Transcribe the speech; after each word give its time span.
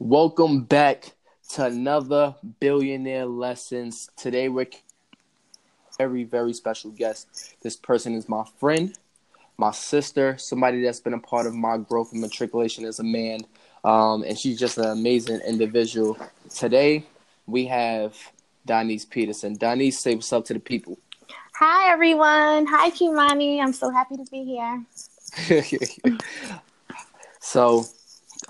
Welcome 0.00 0.62
back 0.62 1.16
to 1.54 1.64
another 1.64 2.36
Billionaire 2.60 3.26
Lessons. 3.26 4.08
Today 4.16 4.48
we're 4.48 4.68
very, 5.98 6.22
very 6.22 6.52
special 6.52 6.92
guest. 6.92 7.56
This 7.64 7.74
person 7.74 8.14
is 8.14 8.28
my 8.28 8.44
friend, 8.60 8.96
my 9.56 9.72
sister, 9.72 10.38
somebody 10.38 10.82
that's 10.82 11.00
been 11.00 11.14
a 11.14 11.18
part 11.18 11.46
of 11.46 11.54
my 11.56 11.78
growth 11.78 12.12
and 12.12 12.20
matriculation 12.20 12.84
as 12.84 13.00
a 13.00 13.02
man. 13.02 13.40
Um, 13.82 14.22
and 14.22 14.38
she's 14.38 14.56
just 14.56 14.78
an 14.78 14.84
amazing 14.84 15.40
individual. 15.40 16.16
Today 16.48 17.04
we 17.48 17.66
have 17.66 18.16
Donise 18.68 19.04
Peterson. 19.04 19.58
Donise, 19.58 19.94
say 19.94 20.14
what's 20.14 20.32
up 20.32 20.44
to 20.44 20.54
the 20.54 20.60
people. 20.60 20.96
Hi 21.56 21.90
everyone. 21.90 22.66
Hi 22.68 22.90
Kimani. 22.90 23.60
I'm 23.60 23.72
so 23.72 23.90
happy 23.90 24.16
to 24.16 24.24
be 24.30 24.44
here. 24.44 24.84
so 27.40 27.84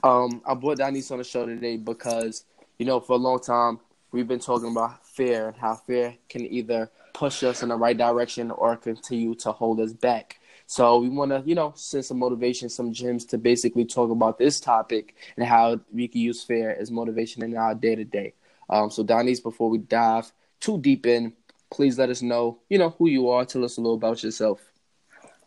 um, 0.02 0.42
I 0.46 0.54
brought 0.54 0.78
Donise 0.78 1.10
on 1.10 1.18
the 1.18 1.24
show 1.24 1.46
today 1.46 1.76
because, 1.76 2.44
you 2.78 2.86
know, 2.86 3.00
for 3.00 3.14
a 3.14 3.16
long 3.16 3.40
time, 3.40 3.80
we've 4.12 4.28
been 4.28 4.38
talking 4.38 4.70
about 4.70 5.06
fear 5.06 5.48
and 5.48 5.56
how 5.56 5.74
fear 5.74 6.14
can 6.28 6.46
either 6.46 6.90
push 7.14 7.42
us 7.42 7.62
in 7.62 7.70
the 7.70 7.76
right 7.76 7.96
direction 7.96 8.50
or 8.50 8.76
continue 8.76 9.34
to 9.34 9.52
hold 9.52 9.80
us 9.80 9.92
back. 9.92 10.38
So 10.66 10.98
we 10.98 11.08
want 11.08 11.30
to, 11.30 11.42
you 11.44 11.54
know, 11.54 11.72
send 11.76 12.04
some 12.04 12.18
motivation, 12.18 12.68
some 12.68 12.92
gems 12.92 13.24
to 13.26 13.38
basically 13.38 13.84
talk 13.84 14.10
about 14.10 14.38
this 14.38 14.60
topic 14.60 15.14
and 15.36 15.46
how 15.46 15.80
we 15.92 16.08
can 16.08 16.20
use 16.20 16.42
fear 16.42 16.76
as 16.78 16.90
motivation 16.90 17.42
in 17.42 17.56
our 17.56 17.74
day 17.74 17.94
to 17.94 18.04
day. 18.04 18.34
So 18.70 19.02
Donise, 19.02 19.42
before 19.42 19.70
we 19.70 19.78
dive 19.78 20.30
too 20.60 20.78
deep 20.78 21.06
in, 21.06 21.32
please 21.70 21.98
let 21.98 22.10
us 22.10 22.20
know, 22.20 22.58
you 22.68 22.78
know, 22.78 22.90
who 22.90 23.08
you 23.08 23.30
are. 23.30 23.44
Tell 23.46 23.64
us 23.64 23.78
a 23.78 23.80
little 23.80 23.96
about 23.96 24.22
yourself. 24.22 24.60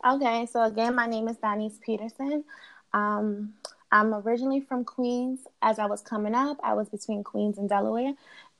Okay, 0.03 0.47
so 0.47 0.63
again, 0.63 0.95
my 0.95 1.05
name 1.05 1.27
is 1.27 1.37
Donise 1.37 1.79
Peterson. 1.79 2.43
Um, 2.91 3.53
I'm 3.91 4.13
originally 4.13 4.61
from 4.61 4.85
Queens. 4.85 5.41
As 5.61 5.77
I 5.79 5.85
was 5.85 6.01
coming 6.01 6.33
up, 6.33 6.57
I 6.63 6.73
was 6.73 6.89
between 6.89 7.23
Queens 7.23 7.57
and 7.57 7.67
Delaware, 7.67 8.13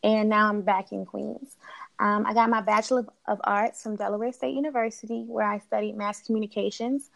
and 0.04 0.30
now 0.30 0.50
I'm 0.50 0.62
back 0.62 0.92
in 0.92 1.06
Queens. 1.06 1.56
Um, 2.00 2.26
I 2.26 2.34
got 2.34 2.50
my 2.50 2.62
Bachelor 2.62 3.06
of 3.28 3.40
Arts 3.44 3.82
from 3.82 3.96
Delaware 3.96 4.34
State 4.34 4.56
University, 4.56 5.24
where 5.28 5.48
I 5.48 5.60
studied 5.60 5.96
mass 5.96 6.22
communications, 6.26 7.10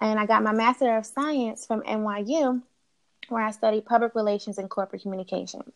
and 0.00 0.18
I 0.18 0.26
got 0.26 0.42
my 0.42 0.52
Master 0.52 0.96
of 0.96 1.06
Science 1.06 1.66
from 1.66 1.82
NYU, 1.82 2.62
where 3.28 3.42
I 3.42 3.50
studied 3.52 3.84
public 3.84 4.14
relations 4.14 4.58
and 4.58 4.68
corporate 4.68 5.02
communications. 5.02 5.74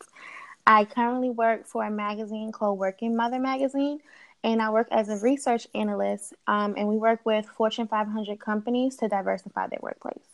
I 0.67 0.87
currently 0.87 1.31
work 1.31 1.67
for 1.67 1.85
a 1.85 1.91
magazine 1.91 2.51
called 2.51 2.79
Working 2.79 3.15
Mother 3.15 3.39
Magazine, 3.39 4.01
and 4.43 4.61
I 4.61 4.71
work 4.71 4.89
as 4.91 5.09
a 5.09 5.23
research 5.23 5.69
analyst, 5.75 6.35
um, 6.49 6.75
and 6.77 6.89
we 6.89 6.97
work 6.97 7.21
with 7.25 7.47
Fortune 7.47 7.87
500 7.87 8.41
companies 8.41 8.97
to 8.97 9.09
diversify 9.09 9.69
their 9.69 9.81
workplace. 9.83 10.34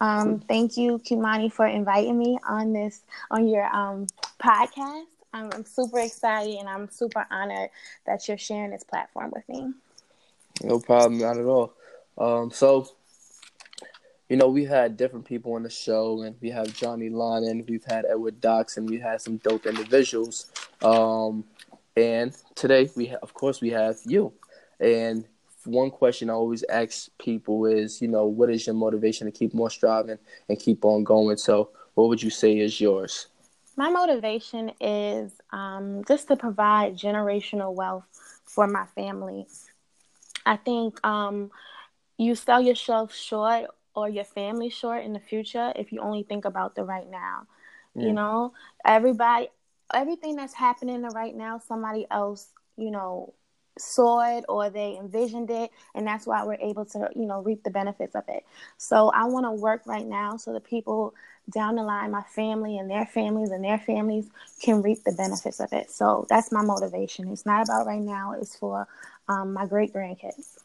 Um, 0.00 0.40
thank 0.40 0.76
you, 0.76 0.98
Kimani, 0.98 1.52
for 1.52 1.66
inviting 1.66 2.18
me 2.18 2.38
on 2.48 2.72
this 2.72 3.02
on 3.30 3.48
your 3.48 3.64
um, 3.74 4.06
podcast. 4.42 5.04
I'm, 5.32 5.50
I'm 5.52 5.64
super 5.64 5.98
excited 5.98 6.54
and 6.54 6.68
I'm 6.68 6.88
super 6.90 7.26
honored 7.30 7.70
that 8.06 8.28
you're 8.28 8.38
sharing 8.38 8.70
this 8.70 8.84
platform 8.84 9.32
with 9.34 9.48
me. 9.48 9.72
No 10.62 10.78
problem, 10.78 11.18
not 11.18 11.36
at 11.36 11.44
all. 11.44 11.74
Um, 12.16 12.50
so, 12.50 12.88
you 14.28 14.36
know, 14.36 14.48
we 14.48 14.64
had 14.64 14.96
different 14.96 15.24
people 15.24 15.54
on 15.54 15.64
the 15.64 15.70
show, 15.70 16.22
and 16.22 16.36
we 16.40 16.50
have 16.50 16.72
Johnny 16.72 17.10
Lonnon, 17.10 17.64
we've 17.68 17.84
had 17.84 18.04
Edward 18.08 18.40
Dox, 18.40 18.76
and 18.76 18.88
we 18.88 18.98
had 18.98 19.20
some 19.20 19.38
dope 19.38 19.66
individuals. 19.66 20.52
Um, 20.82 21.44
and 21.96 22.36
today, 22.54 22.88
we 22.94 23.06
ha- 23.06 23.18
of 23.22 23.34
course 23.34 23.60
we 23.60 23.70
have 23.70 23.96
you, 24.06 24.32
and 24.78 25.24
one 25.66 25.90
question 25.90 26.30
I 26.30 26.34
always 26.34 26.64
ask 26.68 27.08
people 27.18 27.66
is, 27.66 28.00
you 28.02 28.08
know, 28.08 28.26
what 28.26 28.50
is 28.50 28.66
your 28.66 28.74
motivation 28.74 29.26
to 29.26 29.32
keep 29.32 29.54
more 29.54 29.70
striving 29.70 30.18
and 30.48 30.58
keep 30.58 30.84
on 30.84 31.04
going? 31.04 31.36
So, 31.36 31.70
what 31.94 32.08
would 32.08 32.22
you 32.22 32.30
say 32.30 32.58
is 32.58 32.80
yours? 32.80 33.28
My 33.76 33.90
motivation 33.90 34.72
is 34.80 35.32
um, 35.50 36.04
just 36.06 36.28
to 36.28 36.36
provide 36.36 36.96
generational 36.96 37.74
wealth 37.74 38.04
for 38.44 38.66
my 38.66 38.86
family. 38.94 39.46
I 40.46 40.56
think 40.56 41.04
um, 41.04 41.50
you 42.18 42.34
sell 42.34 42.60
yourself 42.60 43.14
short 43.14 43.66
or 43.94 44.08
your 44.08 44.24
family 44.24 44.70
short 44.70 45.04
in 45.04 45.12
the 45.12 45.20
future 45.20 45.72
if 45.76 45.92
you 45.92 46.00
only 46.00 46.22
think 46.22 46.44
about 46.44 46.74
the 46.74 46.84
right 46.84 47.10
now. 47.10 47.46
Yeah. 47.94 48.06
You 48.06 48.12
know, 48.12 48.52
everybody, 48.84 49.48
everything 49.92 50.36
that's 50.36 50.54
happening 50.54 51.02
right 51.02 51.34
now, 51.34 51.58
somebody 51.58 52.06
else, 52.10 52.48
you 52.76 52.90
know, 52.90 53.34
saw 53.78 54.36
it 54.36 54.44
or 54.48 54.70
they 54.70 54.96
envisioned 54.96 55.50
it 55.50 55.70
and 55.94 56.06
that's 56.06 56.26
why 56.26 56.44
we're 56.44 56.54
able 56.54 56.84
to 56.84 57.08
you 57.14 57.26
know 57.26 57.42
reap 57.42 57.62
the 57.64 57.70
benefits 57.70 58.14
of 58.14 58.24
it. 58.28 58.44
So 58.78 59.10
i 59.10 59.24
want 59.24 59.46
to 59.46 59.52
work 59.52 59.82
right 59.86 60.06
now 60.06 60.36
so 60.36 60.52
the 60.52 60.60
people 60.60 61.14
down 61.50 61.76
the 61.76 61.82
line 61.82 62.10
my 62.10 62.22
family 62.22 62.78
and 62.78 62.90
their 62.90 63.04
families 63.04 63.50
and 63.50 63.62
their 63.62 63.78
families 63.78 64.28
can 64.62 64.80
reap 64.82 65.04
the 65.04 65.12
benefits 65.12 65.60
of 65.60 65.72
it. 65.72 65.90
So 65.90 66.26
that's 66.28 66.50
my 66.50 66.62
motivation. 66.62 67.28
It's 67.28 67.44
not 67.44 67.64
about 67.64 67.86
right 67.86 68.00
now 68.00 68.34
it's 68.40 68.56
for 68.56 68.86
um, 69.28 69.52
my 69.52 69.66
great 69.66 69.92
grandkids. 69.92 70.58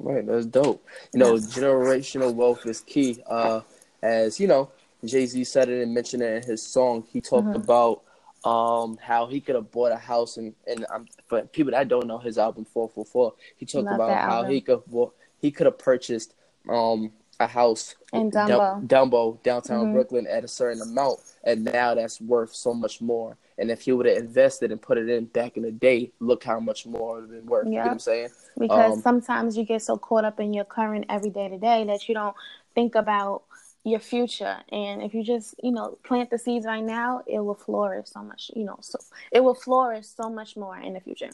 Right 0.00 0.26
that's 0.26 0.46
dope. 0.46 0.84
You 1.12 1.20
know 1.20 1.34
generational 1.34 2.34
wealth 2.34 2.66
is 2.66 2.80
key 2.80 3.22
uh, 3.26 3.60
as 4.02 4.40
you 4.40 4.46
know 4.46 4.70
jay-z 5.04 5.44
said 5.44 5.68
it 5.68 5.82
and 5.82 5.94
mentioned 5.94 6.22
it 6.22 6.42
in 6.44 6.50
his 6.50 6.62
song. 6.62 7.04
He 7.12 7.20
talked 7.20 7.46
mm-hmm. 7.46 7.62
about 7.62 8.02
um, 8.44 8.98
how 9.00 9.26
he 9.26 9.40
could 9.40 9.54
have 9.54 9.70
bought 9.70 9.92
a 9.92 9.96
house 9.96 10.36
and 10.36 10.54
and 10.66 10.86
um, 10.90 11.06
for 11.26 11.42
people 11.42 11.72
that 11.72 11.88
don't 11.88 12.06
know 12.06 12.18
his 12.18 12.38
album 12.38 12.64
Four 12.64 12.88
Four 12.88 13.04
Four, 13.04 13.34
he 13.56 13.66
talked 13.66 13.86
Love 13.86 13.96
about 13.96 14.10
how 14.10 14.36
album. 14.38 14.52
he 14.52 14.60
could 14.60 14.82
well, 14.86 15.14
he 15.40 15.50
could 15.50 15.66
have 15.66 15.78
purchased 15.78 16.34
um 16.68 17.12
a 17.40 17.46
house 17.46 17.94
in 18.12 18.30
Dumbo, 18.30 18.86
Dumbo 18.86 19.42
downtown 19.42 19.84
mm-hmm. 19.84 19.92
Brooklyn 19.94 20.26
at 20.26 20.44
a 20.44 20.48
certain 20.48 20.82
amount, 20.82 21.20
and 21.44 21.64
now 21.64 21.94
that's 21.94 22.20
worth 22.20 22.54
so 22.54 22.74
much 22.74 23.00
more. 23.00 23.36
And 23.58 23.70
if 23.70 23.82
he 23.82 23.92
would 23.92 24.06
have 24.06 24.18
invested 24.18 24.70
and 24.70 24.80
put 24.80 24.98
it 24.98 25.08
in 25.08 25.26
back 25.26 25.56
in 25.56 25.64
the 25.64 25.72
day, 25.72 26.12
look 26.20 26.44
how 26.44 26.60
much 26.60 26.86
more 26.86 27.18
it 27.18 27.22
would 27.22 27.34
have 27.34 27.40
been 27.40 27.46
worth. 27.46 27.66
Yep. 27.66 27.72
You 27.72 27.78
know 27.78 27.84
what 27.84 27.92
I'm 27.92 27.98
saying? 27.98 28.28
Because 28.56 28.94
um, 28.94 29.00
sometimes 29.02 29.56
you 29.56 29.64
get 29.64 29.82
so 29.82 29.96
caught 29.96 30.24
up 30.24 30.40
in 30.40 30.52
your 30.52 30.64
current 30.64 31.06
everyday 31.08 31.48
to 31.48 31.58
day 31.58 31.84
that 31.84 32.08
you 32.08 32.14
don't 32.14 32.36
think 32.74 32.94
about 32.94 33.42
your 33.88 34.00
future. 34.00 34.58
And 34.70 35.02
if 35.02 35.14
you 35.14 35.22
just 35.22 35.54
you 35.62 35.72
know 35.72 35.98
plant 36.04 36.30
the 36.30 36.38
seeds 36.38 36.66
right 36.66 36.84
now 36.84 37.22
it 37.26 37.40
will 37.40 37.54
flourish 37.54 38.08
so 38.08 38.22
much 38.22 38.50
you 38.54 38.64
know 38.64 38.78
so 38.80 38.98
it 39.32 39.42
will 39.42 39.54
flourish 39.54 40.06
so 40.06 40.28
much 40.28 40.56
more 40.56 40.78
in 40.78 40.94
the 40.94 41.00
future. 41.00 41.30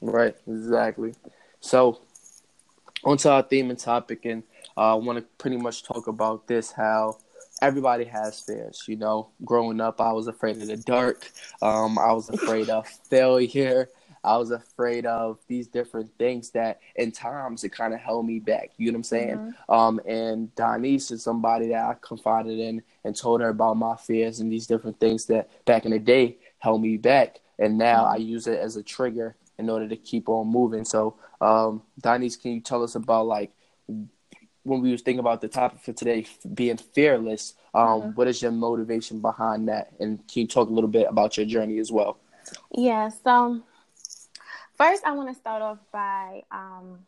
Right 0.00 0.36
exactly. 0.46 1.14
So 1.60 2.00
onto 3.04 3.28
our 3.28 3.42
theme 3.42 3.70
and 3.70 3.78
topic 3.78 4.24
and 4.24 4.42
uh, 4.76 4.92
i 4.92 4.94
want 4.94 5.18
to 5.18 5.24
pretty 5.38 5.56
much 5.56 5.84
talk 5.84 6.08
about 6.08 6.48
this 6.48 6.72
how 6.72 7.16
everybody 7.62 8.04
has 8.04 8.40
fears 8.40 8.84
you 8.88 8.96
know. 8.96 9.28
Growing 9.44 9.80
up 9.80 10.00
i 10.00 10.12
was 10.12 10.26
afraid 10.26 10.56
of 10.56 10.66
the 10.66 10.76
dark. 10.78 11.30
Um, 11.62 11.98
i 11.98 12.12
was 12.12 12.28
afraid 12.28 12.68
of 12.70 12.88
failure 12.88 13.88
I 14.28 14.36
was 14.36 14.50
afraid 14.50 15.06
of 15.06 15.38
these 15.48 15.68
different 15.68 16.10
things 16.18 16.50
that 16.50 16.80
in 16.96 17.12
times 17.12 17.64
it 17.64 17.70
kind 17.70 17.94
of 17.94 18.00
held 18.00 18.26
me 18.26 18.40
back. 18.40 18.72
You 18.76 18.92
know 18.92 18.96
what 18.96 18.98
I'm 18.98 19.04
saying? 19.04 19.36
Mm-hmm. 19.38 19.72
Um, 19.72 20.00
and 20.06 20.54
Donise 20.54 21.10
is 21.10 21.22
somebody 21.22 21.68
that 21.68 21.82
I 21.82 21.94
confided 21.94 22.58
in 22.58 22.82
and 23.04 23.16
told 23.16 23.40
her 23.40 23.48
about 23.48 23.78
my 23.78 23.96
fears 23.96 24.40
and 24.40 24.52
these 24.52 24.66
different 24.66 25.00
things 25.00 25.24
that 25.26 25.48
back 25.64 25.86
in 25.86 25.92
the 25.92 25.98
day 25.98 26.36
held 26.58 26.82
me 26.82 26.98
back. 26.98 27.40
And 27.58 27.78
now 27.78 28.04
mm-hmm. 28.04 28.14
I 28.14 28.16
use 28.16 28.46
it 28.46 28.58
as 28.58 28.76
a 28.76 28.82
trigger 28.82 29.34
in 29.58 29.70
order 29.70 29.88
to 29.88 29.96
keep 29.96 30.28
on 30.28 30.46
moving. 30.46 30.84
So, 30.84 31.16
um, 31.40 31.82
Donise, 31.98 32.40
can 32.40 32.52
you 32.52 32.60
tell 32.60 32.82
us 32.82 32.96
about 32.96 33.26
like 33.26 33.50
when 33.86 34.82
we 34.82 34.92
was 34.92 35.00
thinking 35.00 35.20
about 35.20 35.40
the 35.40 35.48
topic 35.48 35.80
for 35.80 35.94
today, 35.94 36.26
being 36.52 36.76
fearless? 36.76 37.54
Um, 37.72 37.86
mm-hmm. 37.86 38.10
what 38.10 38.28
is 38.28 38.42
your 38.42 38.52
motivation 38.52 39.20
behind 39.20 39.68
that? 39.68 39.94
And 39.98 40.18
can 40.28 40.42
you 40.42 40.48
talk 40.48 40.68
a 40.68 40.72
little 40.72 40.90
bit 40.90 41.06
about 41.08 41.38
your 41.38 41.46
journey 41.46 41.78
as 41.78 41.90
well? 41.90 42.18
Yeah. 42.76 43.08
So 43.08 43.62
First, 44.78 45.04
I 45.04 45.10
want 45.10 45.28
to 45.28 45.34
start 45.34 45.60
off 45.60 45.78
by 45.92 46.44
um, 46.52 47.00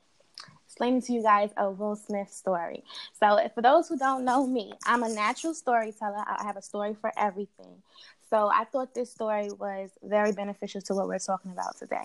explaining 0.67 1.03
to 1.03 1.13
you 1.13 1.23
guys 1.23 1.51
a 1.57 1.71
Will 1.71 1.95
Smith 1.95 2.29
story. 2.29 2.83
So, 3.21 3.39
for 3.55 3.63
those 3.63 3.89
who 3.89 3.97
don't 3.97 4.25
know 4.25 4.45
me, 4.45 4.73
I'm 4.85 5.05
a 5.05 5.09
natural 5.09 5.55
storyteller. 5.55 6.25
I 6.27 6.43
have 6.43 6.57
a 6.57 6.63
story 6.63 6.97
for 7.01 7.13
everything. 7.17 7.81
So, 8.29 8.51
I 8.53 8.65
thought 8.65 8.93
this 8.93 9.13
story 9.13 9.51
was 9.53 9.91
very 10.03 10.33
beneficial 10.33 10.81
to 10.83 10.95
what 10.95 11.07
we're 11.07 11.21
talking 11.21 11.53
about 11.53 11.79
today. 11.79 12.03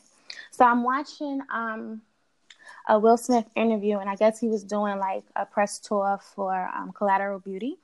So, 0.51 0.66
I'm 0.66 0.84
watching 0.84 1.42
um, 1.51 2.04
a 2.88 3.00
Will 3.00 3.18
Smith 3.18 3.50
interview, 3.56 3.98
and 3.98 4.07
I 4.07 4.16
guess 4.16 4.39
he 4.39 4.48
was 4.48 4.63
doing 4.63 5.00
like 5.00 5.24
a 5.36 5.48
press 5.48 5.80
tour 5.80 6.19
for 6.36 6.69
um, 6.75 6.92
Collateral 6.92 7.39
Beauty. 7.39 7.80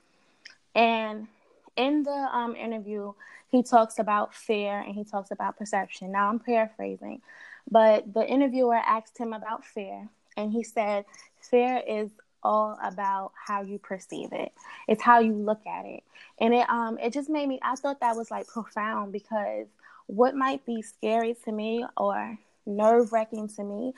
And 0.75 1.27
in 1.75 2.03
the 2.03 2.11
um, 2.11 2.55
interview, 2.55 3.13
he 3.50 3.63
talks 3.63 3.97
about 4.00 4.35
fear 4.35 4.79
and 4.79 4.94
he 4.94 5.03
talks 5.03 5.31
about 5.31 5.57
perception. 5.57 6.11
Now, 6.11 6.29
I'm 6.29 6.39
paraphrasing, 6.39 7.21
but 7.69 8.13
the 8.13 8.25
interviewer 8.25 8.75
asked 8.75 9.17
him 9.17 9.33
about 9.33 9.65
fear, 9.65 10.09
and 10.37 10.51
he 10.51 10.63
said, 10.63 11.05
Fear 11.49 11.81
is 11.87 12.11
all 12.43 12.77
about 12.83 13.31
how 13.47 13.61
you 13.61 13.77
perceive 13.77 14.29
it. 14.31 14.51
It's 14.87 15.01
how 15.01 15.19
you 15.19 15.33
look 15.33 15.65
at 15.67 15.85
it. 15.85 16.03
And 16.39 16.53
it 16.53 16.67
um 16.69 16.97
it 16.99 17.13
just 17.13 17.29
made 17.29 17.47
me 17.47 17.59
I 17.61 17.75
thought 17.75 17.99
that 17.99 18.15
was 18.15 18.31
like 18.31 18.47
profound 18.47 19.11
because 19.11 19.67
what 20.07 20.35
might 20.35 20.65
be 20.65 20.81
scary 20.81 21.35
to 21.45 21.51
me 21.51 21.85
or 21.97 22.37
nerve 22.65 23.11
wracking 23.13 23.47
to 23.49 23.63
me 23.63 23.93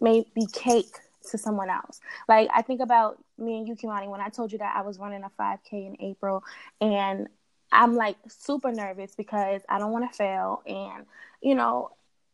may 0.00 0.24
be 0.34 0.46
cake 0.52 0.94
to 1.30 1.38
someone 1.38 1.70
else. 1.70 2.00
Like 2.28 2.48
I 2.54 2.62
think 2.62 2.80
about 2.80 3.18
me 3.36 3.58
and 3.58 3.68
you, 3.68 3.74
Kimani, 3.74 4.08
when 4.08 4.20
I 4.20 4.28
told 4.28 4.52
you 4.52 4.58
that 4.58 4.76
I 4.76 4.82
was 4.82 4.98
running 4.98 5.24
a 5.24 5.30
5K 5.40 5.72
in 5.72 5.96
April 6.00 6.42
and 6.80 7.28
I'm 7.70 7.96
like 7.96 8.16
super 8.28 8.72
nervous 8.72 9.14
because 9.14 9.62
I 9.68 9.78
don't 9.78 9.92
want 9.92 10.10
to 10.10 10.16
fail. 10.16 10.62
And, 10.66 11.04
you 11.42 11.54
know, 11.54 11.90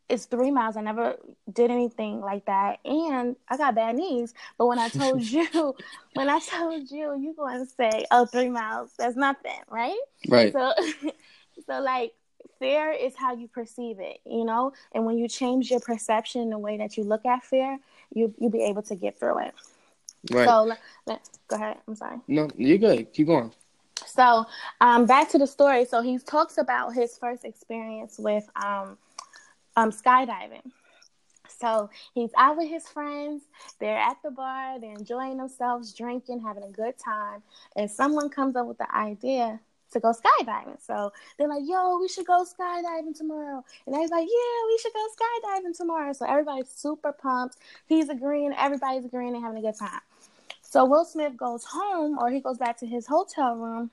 it's 0.08 0.26
three 0.26 0.50
miles. 0.50 0.76
I 0.76 0.82
never 0.82 1.16
did 1.52 1.70
anything 1.70 2.20
like 2.20 2.44
that. 2.46 2.78
And 2.84 3.36
I 3.48 3.56
got 3.56 3.74
bad 3.74 3.96
knees. 3.96 4.34
But 4.58 4.66
when 4.66 4.78
I 4.78 4.88
told 4.88 5.22
you, 5.30 5.74
when 6.14 6.28
I 6.28 6.38
told 6.40 6.90
you, 6.90 7.16
you 7.18 7.34
going 7.36 7.64
to 7.64 7.66
say, 7.66 8.04
oh, 8.10 8.26
three 8.26 8.50
miles, 8.50 8.90
that's 8.98 9.16
nothing, 9.16 9.60
right? 9.70 9.98
Right. 10.28 10.52
So, 10.52 10.72
so 11.66 11.80
like, 11.80 12.12
fear 12.58 12.92
is 12.92 13.14
how 13.16 13.34
you 13.34 13.48
perceive 13.48 13.98
it, 13.98 14.20
you 14.24 14.44
know? 14.44 14.72
And 14.92 15.04
when 15.04 15.18
you 15.18 15.28
change 15.28 15.70
your 15.70 15.80
perception 15.80 16.50
the 16.50 16.58
way 16.58 16.76
that 16.76 16.96
you 16.96 17.04
look 17.04 17.24
at 17.26 17.42
fear, 17.42 17.78
you, 18.14 18.34
you'll 18.38 18.50
be 18.50 18.64
able 18.64 18.82
to 18.82 18.94
get 18.94 19.18
through 19.18 19.46
it. 19.46 19.54
Right. 20.30 20.48
So, 20.48 20.64
let, 20.64 20.78
let, 21.06 21.28
go 21.48 21.56
ahead. 21.56 21.78
I'm 21.88 21.96
sorry. 21.96 22.18
No, 22.28 22.48
you're 22.56 22.78
good. 22.78 23.12
Keep 23.12 23.26
going. 23.26 23.52
So, 24.06 24.46
um, 24.80 25.06
back 25.06 25.28
to 25.30 25.38
the 25.38 25.46
story. 25.46 25.84
So 25.84 26.02
he 26.02 26.18
talks 26.18 26.58
about 26.58 26.94
his 26.94 27.16
first 27.18 27.44
experience 27.44 28.18
with 28.18 28.48
um, 28.62 28.96
um, 29.76 29.90
skydiving. 29.90 30.70
So 31.48 31.90
he's 32.14 32.30
out 32.36 32.56
with 32.56 32.68
his 32.68 32.88
friends. 32.88 33.42
They're 33.78 33.98
at 33.98 34.18
the 34.22 34.30
bar. 34.30 34.80
They're 34.80 34.92
enjoying 34.92 35.36
themselves, 35.36 35.92
drinking, 35.94 36.40
having 36.40 36.64
a 36.64 36.70
good 36.70 36.94
time. 36.98 37.42
And 37.76 37.90
someone 37.90 38.28
comes 38.28 38.56
up 38.56 38.66
with 38.66 38.78
the 38.78 38.94
idea 38.94 39.60
to 39.92 40.00
go 40.00 40.12
skydiving. 40.12 40.80
So 40.84 41.12
they're 41.38 41.48
like, 41.48 41.62
yo, 41.64 41.98
we 41.98 42.08
should 42.08 42.26
go 42.26 42.44
skydiving 42.44 43.16
tomorrow. 43.16 43.64
And 43.86 43.94
everybody's 43.94 44.10
like, 44.10 44.28
yeah, 44.28 44.66
we 44.66 44.78
should 44.78 44.92
go 44.92 45.06
skydiving 45.16 45.76
tomorrow. 45.76 46.12
So 46.12 46.26
everybody's 46.26 46.68
super 46.68 47.12
pumped. 47.12 47.56
He's 47.86 48.08
agreeing. 48.08 48.52
Everybody's 48.56 49.04
agreeing 49.04 49.34
and 49.34 49.42
having 49.42 49.58
a 49.58 49.62
good 49.62 49.78
time. 49.78 50.00
So 50.62 50.84
Will 50.84 51.04
Smith 51.04 51.36
goes 51.36 51.64
home 51.64 52.18
or 52.18 52.30
he 52.30 52.40
goes 52.40 52.58
back 52.58 52.78
to 52.78 52.86
his 52.86 53.06
hotel 53.06 53.54
room 53.54 53.90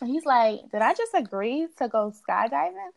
and 0.00 0.10
he's 0.10 0.26
like, 0.26 0.70
Did 0.72 0.82
I 0.82 0.92
just 0.94 1.14
agree 1.14 1.68
to 1.78 1.88
go 1.88 2.12
skydiving? 2.28 2.90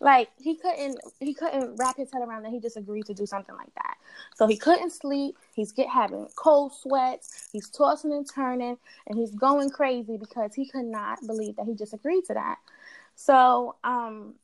Like 0.00 0.28
he 0.38 0.56
couldn't 0.56 0.98
he 1.20 1.34
couldn't 1.34 1.76
wrap 1.76 1.96
his 1.96 2.12
head 2.12 2.22
around 2.22 2.42
that 2.42 2.50
he 2.50 2.60
just 2.60 2.76
agreed 2.76 3.06
to 3.06 3.14
do 3.14 3.26
something 3.26 3.54
like 3.54 3.74
that. 3.74 3.96
So 4.34 4.46
he 4.46 4.56
couldn't 4.56 4.90
sleep. 4.90 5.36
He's 5.54 5.72
get 5.72 5.88
having 5.88 6.28
cold 6.36 6.72
sweats. 6.74 7.48
He's 7.52 7.68
tossing 7.70 8.12
and 8.12 8.28
turning, 8.28 8.76
and 9.06 9.18
he's 9.18 9.30
going 9.30 9.70
crazy 9.70 10.16
because 10.16 10.54
he 10.54 10.68
could 10.68 10.84
not 10.84 11.18
believe 11.26 11.56
that 11.56 11.66
he 11.66 11.74
just 11.74 11.94
agreed 11.94 12.24
to 12.26 12.34
that. 12.34 12.58
So, 13.16 13.76
um, 13.84 14.34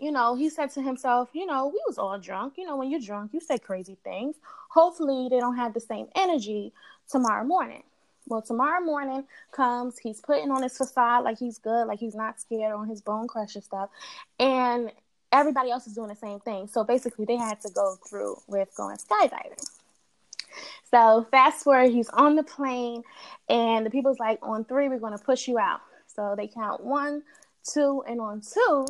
you 0.00 0.12
know, 0.12 0.34
he 0.34 0.50
said 0.50 0.70
to 0.72 0.82
himself, 0.82 1.30
you 1.32 1.46
know, 1.46 1.68
we 1.68 1.80
was 1.86 1.98
all 1.98 2.18
drunk. 2.18 2.54
You 2.58 2.66
know, 2.66 2.76
when 2.76 2.90
you're 2.90 3.00
drunk, 3.00 3.32
you 3.32 3.40
say 3.40 3.58
crazy 3.58 3.96
things. 4.04 4.36
Hopefully, 4.70 5.28
they 5.30 5.40
don't 5.40 5.56
have 5.56 5.74
the 5.74 5.80
same 5.80 6.08
energy 6.14 6.72
tomorrow 7.10 7.44
morning. 7.44 7.82
Well, 8.28 8.42
tomorrow 8.42 8.84
morning 8.84 9.24
comes, 9.52 9.98
he's 9.98 10.20
putting 10.20 10.50
on 10.50 10.62
his 10.62 10.76
facade 10.76 11.24
like 11.24 11.38
he's 11.38 11.58
good, 11.58 11.86
like 11.86 11.98
he's 11.98 12.14
not 12.14 12.40
scared 12.40 12.74
on 12.74 12.88
his 12.88 13.00
bone 13.00 13.26
crusher 13.26 13.60
stuff. 13.60 13.88
And 14.38 14.92
everybody 15.32 15.70
else 15.70 15.86
is 15.86 15.94
doing 15.94 16.08
the 16.08 16.16
same 16.16 16.40
thing. 16.40 16.68
So 16.68 16.84
basically, 16.84 17.24
they 17.24 17.36
had 17.36 17.60
to 17.62 17.70
go 17.74 17.96
through 18.08 18.36
with 18.46 18.74
going 18.76 18.96
skydiving. 18.96 19.64
So 20.90 21.26
fast 21.30 21.64
forward, 21.64 21.90
he's 21.90 22.08
on 22.10 22.36
the 22.36 22.42
plane, 22.42 23.02
and 23.48 23.84
the 23.84 23.90
people's 23.90 24.18
like, 24.18 24.38
on 24.42 24.64
three, 24.64 24.88
we're 24.88 24.98
going 24.98 25.16
to 25.16 25.22
push 25.22 25.46
you 25.46 25.58
out. 25.58 25.80
So 26.06 26.34
they 26.36 26.48
count 26.48 26.82
one, 26.82 27.22
two, 27.62 28.02
and 28.08 28.20
on 28.20 28.40
two, 28.40 28.86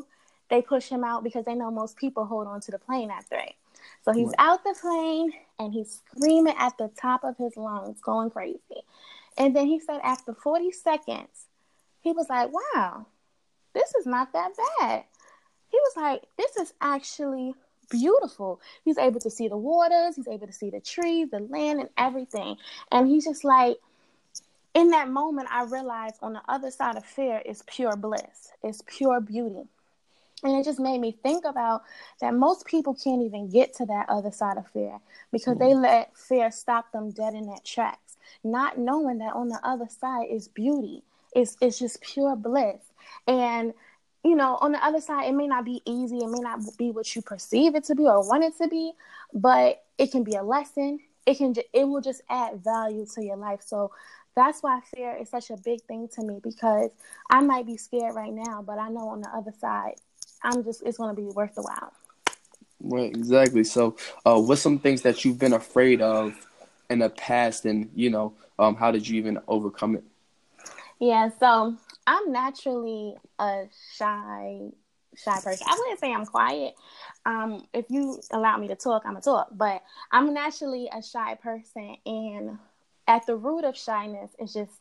they 0.48 0.62
push 0.62 0.88
him 0.88 1.04
out 1.04 1.24
because 1.24 1.44
they 1.44 1.54
know 1.54 1.70
most 1.70 1.96
people 1.96 2.24
hold 2.24 2.46
on 2.46 2.60
to 2.62 2.70
the 2.70 2.78
plane 2.78 3.10
at 3.10 3.28
three. 3.28 3.54
So 4.02 4.12
he's 4.12 4.32
out 4.38 4.64
the 4.64 4.74
plane 4.80 5.32
and 5.58 5.72
he's 5.72 6.00
screaming 6.16 6.54
at 6.58 6.78
the 6.78 6.88
top 7.00 7.24
of 7.24 7.36
his 7.36 7.56
lungs, 7.56 8.00
going 8.00 8.30
crazy. 8.30 8.58
And 9.38 9.54
then 9.54 9.66
he 9.66 9.78
said 9.78 10.00
after 10.02 10.34
40 10.34 10.72
seconds, 10.72 11.46
he 12.00 12.12
was 12.12 12.28
like, 12.28 12.50
wow, 12.52 13.06
this 13.72 13.94
is 13.94 14.04
not 14.04 14.32
that 14.32 14.50
bad. 14.80 15.04
He 15.70 15.78
was 15.78 15.92
like, 15.96 16.22
this 16.36 16.56
is 16.56 16.74
actually 16.80 17.54
beautiful. 17.88 18.60
He's 18.84 18.98
able 18.98 19.20
to 19.20 19.30
see 19.30 19.48
the 19.48 19.56
waters, 19.56 20.16
he's 20.16 20.28
able 20.28 20.48
to 20.48 20.52
see 20.52 20.70
the 20.70 20.80
trees, 20.80 21.30
the 21.30 21.38
land, 21.38 21.80
and 21.80 21.88
everything. 21.96 22.56
And 22.90 23.08
he's 23.08 23.24
just 23.24 23.44
like, 23.44 23.76
in 24.74 24.90
that 24.90 25.08
moment, 25.08 25.48
I 25.50 25.64
realized 25.64 26.16
on 26.20 26.34
the 26.34 26.42
other 26.48 26.70
side 26.70 26.96
of 26.96 27.04
fear 27.04 27.40
is 27.46 27.62
pure 27.66 27.96
bliss, 27.96 28.52
it's 28.62 28.82
pure 28.86 29.20
beauty. 29.20 29.68
And 30.42 30.56
it 30.56 30.64
just 30.64 30.78
made 30.78 31.00
me 31.00 31.16
think 31.22 31.44
about 31.44 31.82
that 32.20 32.32
most 32.32 32.64
people 32.64 32.94
can't 32.94 33.22
even 33.22 33.50
get 33.50 33.74
to 33.74 33.86
that 33.86 34.08
other 34.08 34.30
side 34.30 34.56
of 34.56 34.68
fear 34.68 34.98
because 35.32 35.58
they 35.58 35.70
mm-hmm. 35.70 35.82
let 35.82 36.16
fear 36.16 36.52
stop 36.52 36.92
them 36.92 37.10
dead 37.10 37.34
in 37.34 37.46
their 37.46 37.58
tracks 37.64 38.07
not 38.44 38.78
knowing 38.78 39.18
that 39.18 39.34
on 39.34 39.48
the 39.48 39.60
other 39.62 39.88
side 39.88 40.26
is 40.30 40.48
beauty. 40.48 41.02
It's 41.34 41.56
it's 41.60 41.78
just 41.78 42.00
pure 42.00 42.36
bliss. 42.36 42.80
And 43.26 43.74
you 44.24 44.34
know, 44.34 44.58
on 44.60 44.72
the 44.72 44.84
other 44.84 45.00
side, 45.00 45.28
it 45.28 45.34
may 45.34 45.46
not 45.46 45.64
be 45.64 45.80
easy. 45.86 46.18
It 46.18 46.28
may 46.28 46.40
not 46.40 46.60
be 46.76 46.90
what 46.90 47.14
you 47.14 47.22
perceive 47.22 47.74
it 47.74 47.84
to 47.84 47.94
be 47.94 48.04
or 48.04 48.26
want 48.26 48.44
it 48.44 48.56
to 48.58 48.68
be, 48.68 48.92
but 49.32 49.84
it 49.96 50.10
can 50.10 50.24
be 50.24 50.34
a 50.34 50.42
lesson. 50.42 51.00
It 51.26 51.38
can 51.38 51.54
it 51.72 51.84
will 51.84 52.00
just 52.00 52.22
add 52.28 52.62
value 52.62 53.06
to 53.14 53.24
your 53.24 53.36
life. 53.36 53.60
So 53.64 53.92
that's 54.34 54.62
why 54.62 54.80
fear 54.94 55.16
is 55.16 55.28
such 55.28 55.50
a 55.50 55.56
big 55.56 55.82
thing 55.82 56.08
to 56.14 56.22
me 56.22 56.40
because 56.42 56.90
I 57.30 57.40
might 57.40 57.66
be 57.66 57.76
scared 57.76 58.14
right 58.14 58.32
now, 58.32 58.62
but 58.62 58.78
I 58.78 58.88
know 58.88 59.08
on 59.08 59.20
the 59.20 59.28
other 59.28 59.52
side, 59.58 59.94
I'm 60.42 60.64
just 60.64 60.82
it's 60.84 60.98
going 60.98 61.14
to 61.14 61.20
be 61.20 61.28
worth 61.28 61.54
the 61.54 61.62
while. 61.62 61.92
Right, 62.80 63.10
exactly. 63.10 63.64
So, 63.64 63.96
uh, 64.24 64.40
what's 64.40 64.62
some 64.62 64.78
things 64.78 65.02
that 65.02 65.24
you've 65.24 65.38
been 65.38 65.52
afraid 65.52 66.00
of 66.00 66.47
in 66.90 66.98
the 67.00 67.10
past, 67.10 67.66
and 67.66 67.90
you 67.94 68.10
know, 68.10 68.34
um, 68.58 68.76
how 68.76 68.90
did 68.90 69.06
you 69.06 69.16
even 69.18 69.38
overcome 69.48 69.96
it? 69.96 70.04
Yeah, 71.00 71.30
so 71.38 71.76
I'm 72.06 72.32
naturally 72.32 73.14
a 73.38 73.64
shy 73.96 74.70
shy 75.16 75.40
person. 75.40 75.66
I 75.68 75.76
wouldn't 75.78 76.00
say 76.00 76.12
I'm 76.12 76.26
quiet. 76.26 76.74
Um, 77.26 77.66
if 77.72 77.86
you 77.88 78.20
allow 78.32 78.56
me 78.56 78.68
to 78.68 78.76
talk, 78.76 79.02
I'm 79.04 79.16
a 79.16 79.20
talk. 79.20 79.48
But 79.52 79.82
I'm 80.10 80.32
naturally 80.32 80.88
a 80.92 81.02
shy 81.02 81.34
person, 81.36 81.96
and 82.06 82.58
at 83.06 83.26
the 83.26 83.36
root 83.36 83.64
of 83.64 83.76
shyness 83.76 84.30
is 84.38 84.52
just 84.52 84.72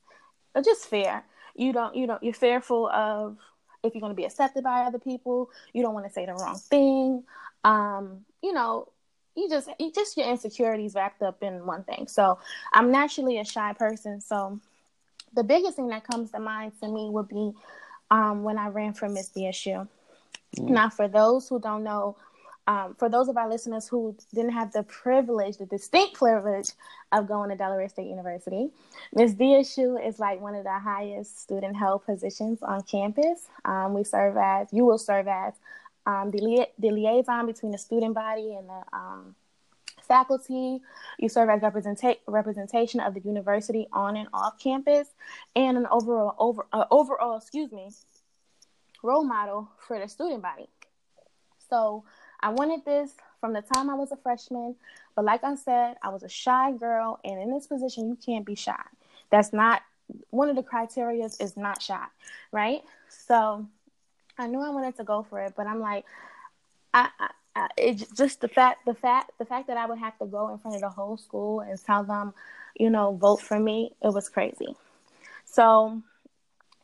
just 0.64 0.86
fear. 0.86 1.24
You 1.56 1.74
don't 1.74 1.96
you 1.96 2.08
don't 2.08 2.22
you're 2.24 2.34
fearful 2.34 2.88
of 2.88 3.38
if 3.84 3.94
you're 3.94 4.02
going 4.02 4.12
to 4.12 4.16
be 4.16 4.26
accepted 4.26 4.64
by 4.64 4.82
other 4.82 5.00
people. 5.00 5.50
You 5.74 5.84
don't 5.84 5.94
want 5.94 6.06
to 6.06 6.12
say 6.12 6.26
the 6.26 6.34
wrong 6.34 6.58
thing. 6.58 7.24
Um, 7.64 8.26
you 8.42 8.54
know, 8.54 8.90
you 9.38 9.48
just 9.48 9.70
you 9.80 9.92
just 9.92 10.18
your 10.18 10.28
insecurities 10.28 10.96
wrapped 10.96 11.22
up 11.22 11.44
in 11.44 11.66
one 11.66 11.84
thing. 11.84 12.08
So 12.08 12.40
I'm 12.74 12.92
naturally 12.92 13.38
a 13.38 13.46
shy 13.46 13.72
person. 13.74 14.20
So 14.20 14.60
the 15.34 15.44
biggest 15.44 15.76
thing 15.76 15.88
that 15.90 16.06
comes 16.06 16.32
to 16.32 16.40
mind 16.40 16.74
to 16.82 16.88
me 16.88 17.10
would 17.10 17.30
be 17.30 17.54
um, 18.10 18.44
when 18.44 18.58
I 18.58 18.70
ran 18.70 18.94
for 18.94 19.08
Miss 19.08 19.30
DSU. 19.30 19.88
Mm. 20.58 20.70
Now, 20.70 20.90
for 20.90 21.08
those 21.08 21.48
who 21.48 21.60
don't 21.60 21.84
know, 21.84 22.18
um, 22.66 22.96
for 22.96 23.10
those 23.10 23.30
of 23.30 23.38
our 23.38 23.48
listeners 23.48 23.88
who 23.88 24.16
didn't 24.34 24.52
have 24.52 24.74
the 24.74 24.84
privilege, 24.84 25.58
the 25.58 25.66
distinct 25.68 26.16
privilege 26.16 26.70
of 27.12 27.28
going 27.28 27.50
to 27.52 27.56
Delaware 27.56 27.88
State 27.90 28.08
University, 28.08 28.70
Miss 29.14 29.34
DSU 29.34 30.06
is 30.06 30.20
like 30.20 30.42
one 30.42 30.56
of 30.56 30.64
the 30.64 30.80
highest 30.80 31.40
student 31.42 31.76
health 31.78 32.06
positions 32.06 32.60
on 32.64 32.82
campus. 32.82 33.48
Um, 33.64 33.94
we 33.94 34.04
serve 34.04 34.36
as, 34.36 34.68
you 34.74 34.84
will 34.84 34.98
serve 34.98 35.28
as 35.28 35.54
um, 36.08 36.32
the, 36.32 36.68
the 36.80 36.90
liaison 36.90 37.46
between 37.46 37.72
the 37.72 37.78
student 37.78 38.16
body 38.16 38.56
and 38.56 38.68
the 38.68 38.82
um, 38.98 39.36
faculty. 40.02 40.82
You 41.20 41.30
serve 41.30 41.50
as 41.50 41.62
representa- 41.62 42.18
representation 42.28 43.00
of 43.02 43.14
the 43.14 43.20
university 43.20 43.88
on 43.92 44.16
and 44.16 44.30
off 44.34 44.58
campus, 44.58 45.10
and 45.56 45.78
an 45.78 45.86
overall 45.92 46.34
over 46.40 46.66
uh, 46.74 46.86
overall 46.90 47.38
excuse 47.38 47.72
me 47.72 47.92
role 49.04 49.24
model 49.24 49.70
for 49.78 50.00
the 50.00 50.08
student 50.08 50.42
body. 50.42 50.68
So 51.70 52.04
I 52.40 52.50
wanted 52.50 52.84
this 52.86 53.12
from 53.40 53.54
the 53.54 53.62
time 53.62 53.90
I 53.90 53.94
was 53.94 54.12
a 54.12 54.18
freshman, 54.18 54.76
but 55.16 55.26
like 55.26 55.44
I 55.44 55.56
said, 55.56 55.96
I 56.02 56.10
was 56.10 56.24
a 56.24 56.30
shy 56.30 56.72
girl, 56.72 57.20
and 57.24 57.42
in 57.42 57.54
this 57.54 57.68
position, 57.68 58.08
you 58.08 58.16
can't 58.16 58.46
be 58.46 58.56
shy. 58.56 58.82
That's 59.30 59.54
not 59.54 59.82
one 60.30 60.50
of 60.50 60.56
the 60.56 60.64
criterias 60.64 61.42
is 61.42 61.58
not 61.58 61.82
shy, 61.82 62.06
right? 62.52 62.82
So 63.10 63.68
I 64.38 64.48
knew 64.48 64.62
I 64.62 64.70
wanted 64.70 64.96
to 64.98 65.04
go 65.04 65.26
for 65.30 65.42
it, 65.42 65.54
but 65.56 65.68
I'm 65.68 65.80
like, 65.80 66.06
I, 66.94 67.10
I, 67.20 67.30
I 67.56 67.68
it 67.78 68.06
just 68.16 68.42
the 68.42 68.48
fact, 68.48 68.86
the 68.86 68.94
fact, 68.94 69.32
the 69.40 69.46
fact 69.46 69.68
that 69.68 69.78
I 69.78 69.86
would 69.86 70.00
have 70.00 70.18
to 70.20 70.26
go 70.26 70.54
in 70.54 70.60
front 70.60 70.76
of 70.76 70.82
the 70.82 70.90
whole 70.90 71.18
school 71.18 71.62
and 71.62 71.80
tell 71.84 72.04
them, 72.04 72.34
you 72.76 72.90
know, 72.90 73.14
vote 73.16 73.42
for 73.42 73.60
me, 73.60 73.94
it 74.02 74.14
was 74.14 74.30
crazy. 74.30 74.76
So, 75.46 76.02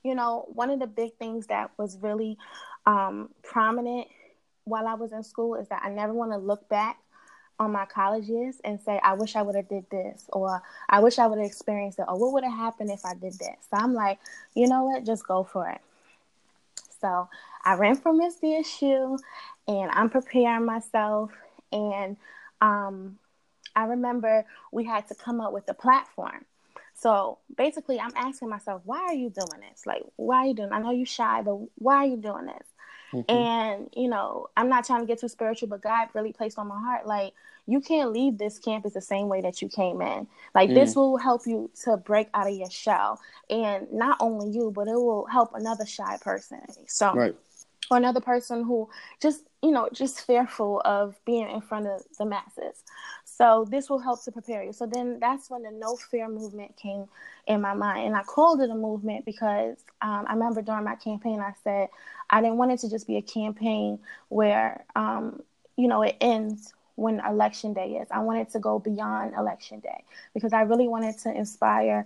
you 0.03 0.15
know, 0.15 0.45
one 0.53 0.69
of 0.69 0.79
the 0.79 0.87
big 0.87 1.13
things 1.15 1.47
that 1.47 1.71
was 1.77 1.97
really 2.01 2.37
um, 2.85 3.29
prominent 3.43 4.07
while 4.65 4.87
I 4.87 4.93
was 4.95 5.11
in 5.11 5.23
school 5.23 5.55
is 5.55 5.67
that 5.69 5.81
I 5.83 5.89
never 5.89 6.13
want 6.13 6.31
to 6.31 6.37
look 6.37 6.67
back 6.69 6.97
on 7.59 7.71
my 7.71 7.85
college 7.85 8.25
years 8.25 8.59
and 8.63 8.79
say, 8.81 8.99
I 9.03 9.13
wish 9.13 9.35
I 9.35 9.41
would 9.41 9.55
have 9.55 9.69
did 9.69 9.85
this, 9.91 10.25
or 10.33 10.61
I 10.89 10.99
wish 10.99 11.19
I 11.19 11.27
would 11.27 11.37
have 11.37 11.45
experienced 11.45 11.99
it, 11.99 12.05
or 12.07 12.17
what 12.17 12.33
would 12.33 12.43
have 12.43 12.53
happened 12.53 12.89
if 12.89 13.05
I 13.05 13.13
did 13.13 13.33
this. 13.33 13.57
So 13.69 13.77
I'm 13.77 13.93
like, 13.93 14.19
you 14.55 14.67
know 14.67 14.85
what, 14.85 15.05
just 15.05 15.27
go 15.27 15.43
for 15.43 15.69
it. 15.69 15.81
So 17.03 17.27
I 17.65 17.73
ran 17.73 17.97
for 17.97 18.13
Miss 18.13 18.37
DSU 18.41 19.19
and 19.67 19.91
I'm 19.91 20.09
preparing 20.09 20.65
myself. 20.65 21.31
And 21.73 22.15
um, 22.61 23.19
I 23.75 23.83
remember 23.85 24.45
we 24.71 24.85
had 24.85 25.09
to 25.09 25.15
come 25.15 25.41
up 25.41 25.51
with 25.51 25.67
a 25.67 25.73
platform. 25.73 26.45
So 26.93 27.39
basically, 27.57 27.99
I'm 27.99 28.13
asking 28.15 28.49
myself, 28.49 28.83
why 28.85 28.99
are 28.99 29.13
you 29.13 29.29
doing 29.29 29.61
this? 29.69 29.85
Like, 29.85 30.03
why 30.15 30.37
are 30.37 30.45
you 30.45 30.53
doing? 30.53 30.71
I 30.71 30.79
know 30.79 30.91
you're 30.91 31.05
shy, 31.05 31.41
but 31.41 31.55
why 31.75 31.97
are 31.97 32.05
you 32.05 32.17
doing 32.17 32.45
this? 32.45 32.67
Mm-hmm. 33.11 33.35
And 33.35 33.89
you 33.93 34.07
know, 34.07 34.47
I'm 34.55 34.69
not 34.69 34.85
trying 34.85 35.01
to 35.01 35.05
get 35.05 35.19
too 35.19 35.27
spiritual, 35.27 35.67
but 35.67 35.81
God 35.81 36.07
really 36.13 36.31
placed 36.31 36.57
on 36.57 36.67
my 36.67 36.79
heart, 36.79 37.05
like, 37.05 37.33
you 37.65 37.79
can't 37.79 38.11
leave 38.11 38.37
this 38.37 38.59
campus 38.59 38.93
the 38.93 39.01
same 39.01 39.29
way 39.29 39.41
that 39.41 39.61
you 39.61 39.69
came 39.69 40.01
in. 40.01 40.27
Like, 40.53 40.69
mm. 40.69 40.73
this 40.73 40.95
will 40.95 41.17
help 41.17 41.43
you 41.45 41.71
to 41.83 41.97
break 41.97 42.27
out 42.33 42.47
of 42.47 42.53
your 42.53 42.69
shell, 42.69 43.19
and 43.49 43.91
not 43.91 44.17
only 44.19 44.49
you, 44.49 44.71
but 44.71 44.87
it 44.87 44.95
will 44.95 45.25
help 45.25 45.51
another 45.53 45.85
shy 45.85 46.17
person. 46.21 46.61
So, 46.87 47.13
right. 47.13 47.35
or 47.89 47.97
another 47.97 48.21
person 48.21 48.63
who 48.63 48.89
just 49.21 49.43
you 49.61 49.71
know 49.71 49.89
just 49.93 50.25
fearful 50.25 50.81
of 50.83 51.15
being 51.25 51.49
in 51.49 51.61
front 51.61 51.87
of 51.87 52.03
the 52.17 52.25
masses. 52.25 52.83
So 53.25 53.65
this 53.67 53.89
will 53.89 53.99
help 53.99 54.23
to 54.25 54.31
prepare 54.31 54.63
you. 54.63 54.73
So 54.73 54.85
then 54.85 55.17
that's 55.19 55.49
when 55.49 55.63
the 55.63 55.71
no 55.71 55.95
fear 55.95 56.29
movement 56.29 56.75
came 56.77 57.05
in 57.47 57.61
my 57.61 57.73
mind. 57.73 58.05
And 58.05 58.15
I 58.15 58.21
called 58.21 58.61
it 58.61 58.69
a 58.69 58.75
movement 58.75 59.25
because 59.25 59.77
um, 60.01 60.25
I 60.27 60.33
remember 60.33 60.61
during 60.61 60.83
my 60.83 60.95
campaign, 60.95 61.39
I 61.39 61.53
said 61.63 61.89
I 62.29 62.41
didn't 62.41 62.57
want 62.57 62.73
it 62.73 62.79
to 62.81 62.89
just 62.89 63.07
be 63.07 63.17
a 63.17 63.21
campaign 63.21 63.99
where, 64.29 64.85
um, 64.95 65.41
you 65.77 65.87
know, 65.87 66.03
it 66.03 66.17
ends 66.21 66.73
when 66.95 67.19
election 67.19 67.73
day 67.73 67.99
is. 68.01 68.07
I 68.11 68.19
wanted 68.19 68.49
to 68.51 68.59
go 68.59 68.79
beyond 68.79 69.33
election 69.35 69.79
day 69.79 70.03
because 70.33 70.53
I 70.53 70.61
really 70.61 70.87
wanted 70.87 71.17
to 71.19 71.35
inspire 71.35 72.05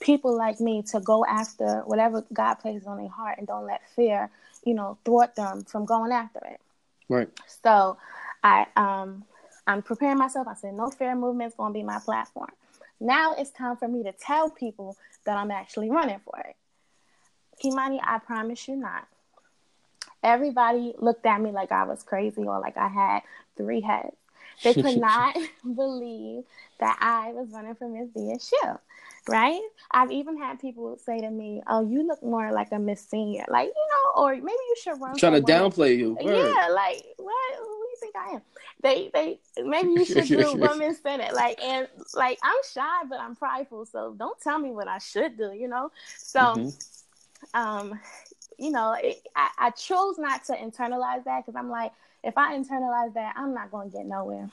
people 0.00 0.36
like 0.36 0.60
me 0.60 0.82
to 0.82 1.00
go 1.00 1.24
after 1.24 1.82
whatever 1.86 2.24
God 2.32 2.54
places 2.54 2.86
on 2.86 2.98
their 2.98 3.08
heart 3.08 3.38
and 3.38 3.46
don't 3.46 3.66
let 3.66 3.88
fear, 3.90 4.30
you 4.64 4.74
know, 4.74 4.98
thwart 5.04 5.34
them 5.34 5.64
from 5.64 5.84
going 5.84 6.12
after 6.12 6.40
it. 6.44 6.60
Right. 7.08 7.28
So 7.62 7.96
I 8.42 8.66
um 8.76 9.24
I'm 9.66 9.82
preparing 9.82 10.18
myself. 10.18 10.48
I 10.48 10.54
said, 10.54 10.74
no 10.74 10.90
fear 10.90 11.14
movement 11.14 11.52
is 11.52 11.56
going 11.56 11.72
to 11.72 11.78
be 11.78 11.82
my 11.82 11.98
platform. 11.98 12.50
Now 13.00 13.34
it's 13.36 13.50
time 13.50 13.76
for 13.76 13.86
me 13.86 14.02
to 14.04 14.12
tell 14.12 14.50
people 14.50 14.96
that 15.26 15.36
I'm 15.36 15.50
actually 15.50 15.90
running 15.90 16.20
for 16.24 16.38
it. 16.38 16.56
Kimani, 17.62 18.00
I 18.02 18.18
promise 18.18 18.66
you 18.66 18.76
not. 18.76 19.06
Everybody 20.22 20.94
looked 20.98 21.26
at 21.26 21.40
me 21.40 21.50
like 21.50 21.70
I 21.70 21.84
was 21.84 22.02
crazy 22.02 22.42
or 22.42 22.58
like 22.60 22.76
I 22.76 22.88
had 22.88 23.20
three 23.56 23.80
heads. 23.80 24.16
They 24.62 24.74
could 24.74 24.98
not 24.98 25.36
believe 25.62 26.44
that 26.80 26.98
I 27.00 27.32
was 27.32 27.48
running 27.50 27.74
for 27.74 27.88
Miss 27.88 28.08
DSU 28.10 28.78
right? 29.28 29.60
I've 29.90 30.10
even 30.10 30.38
had 30.38 30.58
people 30.58 30.96
say 30.96 31.20
to 31.20 31.30
me, 31.30 31.62
"Oh, 31.66 31.86
you 31.86 32.06
look 32.06 32.22
more 32.22 32.50
like 32.50 32.72
a 32.72 32.78
Miss 32.78 33.00
Senior," 33.00 33.44
like 33.48 33.66
you 33.66 33.88
know, 33.90 34.22
or 34.22 34.34
maybe 34.34 34.48
you 34.48 34.74
should 34.82 35.00
run. 35.00 35.10
I'm 35.10 35.16
Trying 35.16 35.34
to 35.34 35.40
downplay 35.42 35.96
you. 35.96 36.14
Word. 36.14 36.34
Yeah, 36.34 36.68
like 36.68 37.04
what? 37.18 37.58
Who 37.58 37.64
do 37.64 37.88
you 37.90 37.96
think 38.00 38.16
I 38.16 38.30
am? 38.34 38.42
They, 38.80 39.10
they, 39.12 39.40
maybe 39.64 39.90
you 39.90 40.04
should 40.04 40.26
do 40.26 40.54
women 40.56 40.94
senate, 40.94 41.34
like, 41.34 41.62
and 41.62 41.88
like 42.14 42.38
I'm 42.42 42.56
shy, 42.72 43.04
but 43.08 43.20
I'm 43.20 43.36
prideful, 43.36 43.86
so 43.86 44.14
don't 44.16 44.40
tell 44.40 44.58
me 44.58 44.70
what 44.70 44.88
I 44.88 44.98
should 44.98 45.36
do, 45.36 45.52
you 45.52 45.68
know. 45.68 45.90
So, 46.16 46.40
mm-hmm. 46.40 47.60
um, 47.60 48.00
you 48.58 48.70
know, 48.70 48.96
it, 49.00 49.26
I, 49.34 49.50
I 49.58 49.70
chose 49.70 50.18
not 50.18 50.44
to 50.44 50.52
internalize 50.52 51.24
that 51.24 51.44
because 51.44 51.56
I'm 51.56 51.70
like, 51.70 51.92
if 52.24 52.36
I 52.36 52.56
internalize 52.56 53.14
that, 53.14 53.34
I'm 53.36 53.54
not 53.54 53.70
going 53.70 53.90
to 53.90 53.96
get 53.96 54.06
nowhere. 54.06 54.48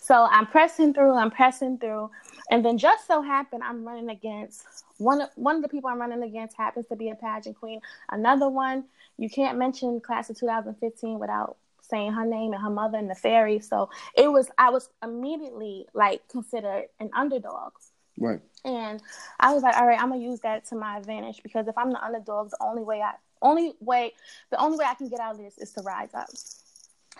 So 0.00 0.28
I'm 0.30 0.46
pressing 0.46 0.92
through, 0.92 1.14
I'm 1.14 1.30
pressing 1.30 1.78
through. 1.78 2.10
And 2.50 2.64
then 2.64 2.76
just 2.76 3.06
so 3.06 3.22
happened 3.22 3.62
I'm 3.62 3.84
running 3.86 4.10
against 4.10 4.64
one 4.98 5.22
of 5.22 5.30
one 5.34 5.56
of 5.56 5.62
the 5.62 5.68
people 5.68 5.88
I'm 5.88 6.00
running 6.00 6.22
against 6.22 6.56
happens 6.56 6.86
to 6.88 6.96
be 6.96 7.08
a 7.10 7.14
pageant 7.14 7.56
queen. 7.56 7.80
Another 8.10 8.48
one, 8.48 8.84
you 9.16 9.30
can't 9.30 9.58
mention 9.58 10.00
class 10.00 10.30
of 10.30 10.38
2015 10.38 11.18
without 11.18 11.56
saying 11.80 12.12
her 12.12 12.24
name 12.24 12.52
and 12.52 12.62
her 12.62 12.70
mother 12.70 12.98
and 12.98 13.10
the 13.10 13.14
fairy. 13.14 13.60
So 13.60 13.90
it 14.14 14.30
was 14.30 14.50
I 14.58 14.70
was 14.70 14.88
immediately 15.02 15.86
like 15.94 16.26
considered 16.28 16.86
an 17.00 17.10
underdog. 17.14 17.72
Right. 18.18 18.40
And 18.64 19.02
I 19.40 19.52
was 19.52 19.62
like, 19.62 19.76
all 19.76 19.86
right, 19.86 20.00
I'm 20.00 20.10
gonna 20.10 20.22
use 20.22 20.40
that 20.40 20.66
to 20.66 20.76
my 20.76 20.98
advantage 20.98 21.42
because 21.42 21.66
if 21.66 21.76
I'm 21.76 21.90
the 21.90 22.02
underdog, 22.04 22.50
the 22.50 22.58
only 22.60 22.82
way 22.82 23.00
I 23.00 23.14
only 23.42 23.72
way 23.80 24.12
the 24.50 24.60
only 24.60 24.78
way 24.78 24.84
I 24.86 24.94
can 24.94 25.08
get 25.08 25.20
out 25.20 25.32
of 25.32 25.38
this 25.38 25.58
is 25.58 25.72
to 25.72 25.82
rise 25.82 26.14
up. 26.14 26.28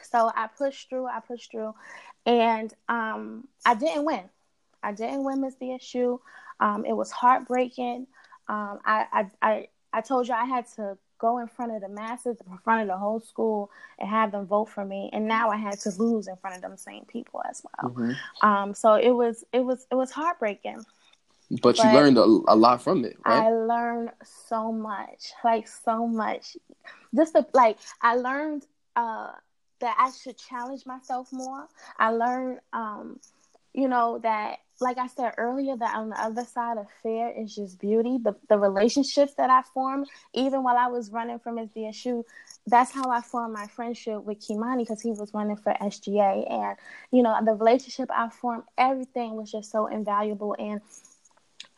So 0.02 0.30
I 0.34 0.48
pushed 0.48 0.88
through, 0.88 1.06
I 1.06 1.20
pushed 1.20 1.50
through, 1.50 1.74
and 2.26 2.72
um, 2.88 3.48
I 3.64 3.74
didn't 3.74 4.04
win. 4.04 4.24
I 4.82 4.92
didn't 4.92 5.24
win 5.24 5.40
Miss 5.40 5.54
DSU. 5.56 6.20
Um, 6.60 6.84
it 6.84 6.92
was 6.92 7.10
heartbreaking. 7.10 8.06
Um, 8.48 8.80
I, 8.84 9.06
I, 9.12 9.26
I, 9.42 9.68
I 9.92 10.00
told 10.02 10.28
you 10.28 10.34
I 10.34 10.44
had 10.44 10.66
to 10.76 10.98
go 11.18 11.38
in 11.38 11.48
front 11.48 11.72
of 11.72 11.80
the 11.80 11.88
masses, 11.88 12.36
in 12.48 12.58
front 12.58 12.82
of 12.82 12.88
the 12.88 12.96
whole 12.96 13.20
school, 13.20 13.70
and 13.98 14.08
have 14.08 14.32
them 14.32 14.46
vote 14.46 14.66
for 14.66 14.84
me. 14.84 15.10
And 15.12 15.26
now 15.26 15.48
I 15.48 15.56
had 15.56 15.80
to 15.80 15.90
lose 15.98 16.28
in 16.28 16.36
front 16.36 16.56
of 16.56 16.62
them 16.62 16.76
same 16.76 17.04
people 17.06 17.42
as 17.48 17.62
well. 17.64 17.90
Mm-hmm. 17.92 18.46
Um, 18.46 18.74
so 18.74 18.94
it 18.94 19.12
was, 19.12 19.44
it 19.52 19.60
was, 19.60 19.86
it 19.90 19.94
was 19.94 20.10
heartbreaking. 20.10 20.84
But, 21.62 21.76
but 21.76 21.84
you 21.84 21.92
learned 21.92 22.18
a, 22.18 22.22
a, 22.22 22.56
lot 22.56 22.82
from 22.82 23.04
it, 23.04 23.16
right? 23.24 23.44
I 23.44 23.50
learned 23.50 24.10
so 24.48 24.72
much, 24.72 25.32
like 25.44 25.68
so 25.68 26.06
much. 26.06 26.56
Just 27.14 27.36
like 27.52 27.78
I 28.02 28.16
learned 28.16 28.66
uh, 28.96 29.32
that 29.80 29.96
I 29.98 30.10
should 30.10 30.36
challenge 30.36 30.84
myself 30.86 31.28
more. 31.32 31.68
I 31.98 32.10
learned, 32.10 32.60
um, 32.72 33.20
you 33.72 33.88
know, 33.88 34.18
that 34.22 34.58
like 34.80 34.98
I 34.98 35.06
said 35.06 35.34
earlier, 35.38 35.76
that 35.76 35.96
on 35.96 36.10
the 36.10 36.20
other 36.20 36.44
side 36.44 36.78
of 36.78 36.86
fear 37.02 37.28
is 37.28 37.54
just 37.54 37.78
beauty. 37.78 38.18
The 38.22 38.34
the 38.48 38.58
relationships 38.58 39.34
that 39.34 39.50
I 39.50 39.62
formed, 39.62 40.08
even 40.32 40.62
while 40.62 40.76
I 40.76 40.88
was 40.88 41.10
running 41.10 41.38
from 41.38 41.58
his 41.58 41.70
DSU, 41.70 42.24
that's 42.66 42.90
how 42.90 43.10
I 43.10 43.20
formed 43.20 43.54
my 43.54 43.66
friendship 43.68 44.24
with 44.24 44.40
Kimani 44.40 44.78
because 44.80 45.00
he 45.00 45.10
was 45.10 45.32
running 45.32 45.56
for 45.56 45.72
SGA, 45.80 46.50
and 46.50 46.76
you 47.12 47.22
know 47.22 47.36
the 47.44 47.52
relationship 47.52 48.10
I 48.12 48.28
formed, 48.30 48.64
everything 48.76 49.36
was 49.36 49.52
just 49.52 49.70
so 49.70 49.86
invaluable, 49.86 50.56
and 50.58 50.80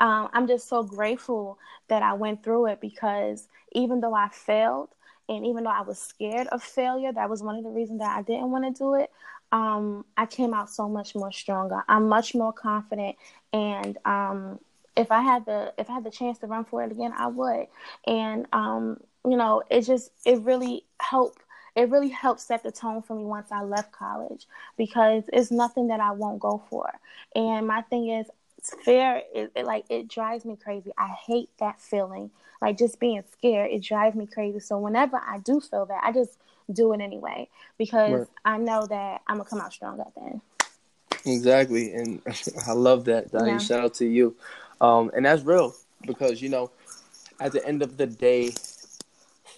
um, 0.00 0.28
I'm 0.32 0.46
just 0.46 0.68
so 0.68 0.82
grateful 0.82 1.58
that 1.88 2.02
I 2.02 2.12
went 2.14 2.42
through 2.42 2.66
it 2.66 2.80
because 2.80 3.48
even 3.72 4.00
though 4.00 4.14
I 4.14 4.28
failed, 4.28 4.88
and 5.28 5.44
even 5.44 5.64
though 5.64 5.70
I 5.70 5.82
was 5.82 5.98
scared 5.98 6.46
of 6.48 6.62
failure, 6.62 7.12
that 7.12 7.28
was 7.28 7.42
one 7.42 7.56
of 7.56 7.64
the 7.64 7.70
reasons 7.70 8.00
that 8.00 8.16
I 8.16 8.22
didn't 8.22 8.50
want 8.50 8.64
to 8.64 8.78
do 8.78 8.94
it. 8.94 9.10
Um, 9.52 10.04
I 10.16 10.26
came 10.26 10.54
out 10.54 10.70
so 10.70 10.88
much 10.88 11.14
more 11.14 11.32
stronger. 11.32 11.82
I'm 11.88 12.08
much 12.08 12.34
more 12.34 12.52
confident, 12.52 13.16
and 13.52 13.96
um, 14.04 14.58
if 14.96 15.10
I 15.10 15.20
had 15.22 15.46
the 15.46 15.72
if 15.78 15.88
I 15.90 15.94
had 15.94 16.04
the 16.04 16.10
chance 16.10 16.38
to 16.38 16.46
run 16.46 16.64
for 16.64 16.82
it 16.82 16.92
again, 16.92 17.12
I 17.16 17.28
would. 17.28 17.66
And 18.06 18.46
um, 18.52 18.98
you 19.24 19.36
know, 19.36 19.62
it 19.70 19.82
just 19.82 20.10
it 20.24 20.40
really 20.42 20.84
helped. 21.00 21.42
It 21.74 21.90
really 21.90 22.08
helped 22.08 22.40
set 22.40 22.62
the 22.62 22.72
tone 22.72 23.02
for 23.02 23.14
me 23.14 23.24
once 23.24 23.52
I 23.52 23.62
left 23.62 23.92
college 23.92 24.46
because 24.78 25.24
it's 25.32 25.50
nothing 25.50 25.88
that 25.88 26.00
I 26.00 26.12
won't 26.12 26.40
go 26.40 26.62
for. 26.70 26.90
And 27.34 27.66
my 27.66 27.82
thing 27.82 28.08
is, 28.08 28.26
fear 28.85 29.23
is 29.35 29.50
it, 29.54 29.64
like 29.64 29.85
it 29.88 30.08
drives 30.08 30.44
me 30.44 30.56
crazy. 30.56 30.92
I 30.96 31.14
hate 31.26 31.50
that 31.58 31.80
feeling 31.80 32.30
like 32.61 32.78
just 32.78 32.99
being 32.99 33.23
scared, 33.32 33.70
it 33.70 33.82
drives 33.82 34.16
me 34.16 34.26
crazy. 34.26 34.61
So 34.61 34.78
whenever 34.78 35.16
I 35.16 35.38
do 35.38 35.61
feel 35.61 35.87
that, 35.87 36.00
I 36.02 36.12
just 36.12 36.38
do 36.73 36.92
it 36.92 37.00
anyway 37.00 37.49
because 37.78 38.20
right. 38.20 38.28
I 38.44 38.58
know 38.58 38.87
that 38.87 39.23
I'm 39.26 39.37
gonna 39.37 39.49
come 39.49 39.61
out 39.61 39.73
strong 39.73 40.00
at 40.00 40.14
the 40.14 40.23
end. 40.23 40.40
Exactly, 41.25 41.92
and 41.92 42.23
I 42.66 42.73
love 42.73 43.04
that. 43.06 43.30
Donnie. 43.30 43.52
Yeah. 43.52 43.58
Shout 43.58 43.85
out 43.85 43.94
to 43.94 44.06
you, 44.06 44.37
um, 44.80 45.11
and 45.14 45.26
that's 45.26 45.42
real 45.42 45.75
because 46.06 46.40
you 46.40 46.49
know, 46.49 46.70
at 47.40 47.52
the 47.52 47.64
end 47.66 47.82
of 47.82 47.96
the 47.96 48.06
day, 48.06 48.52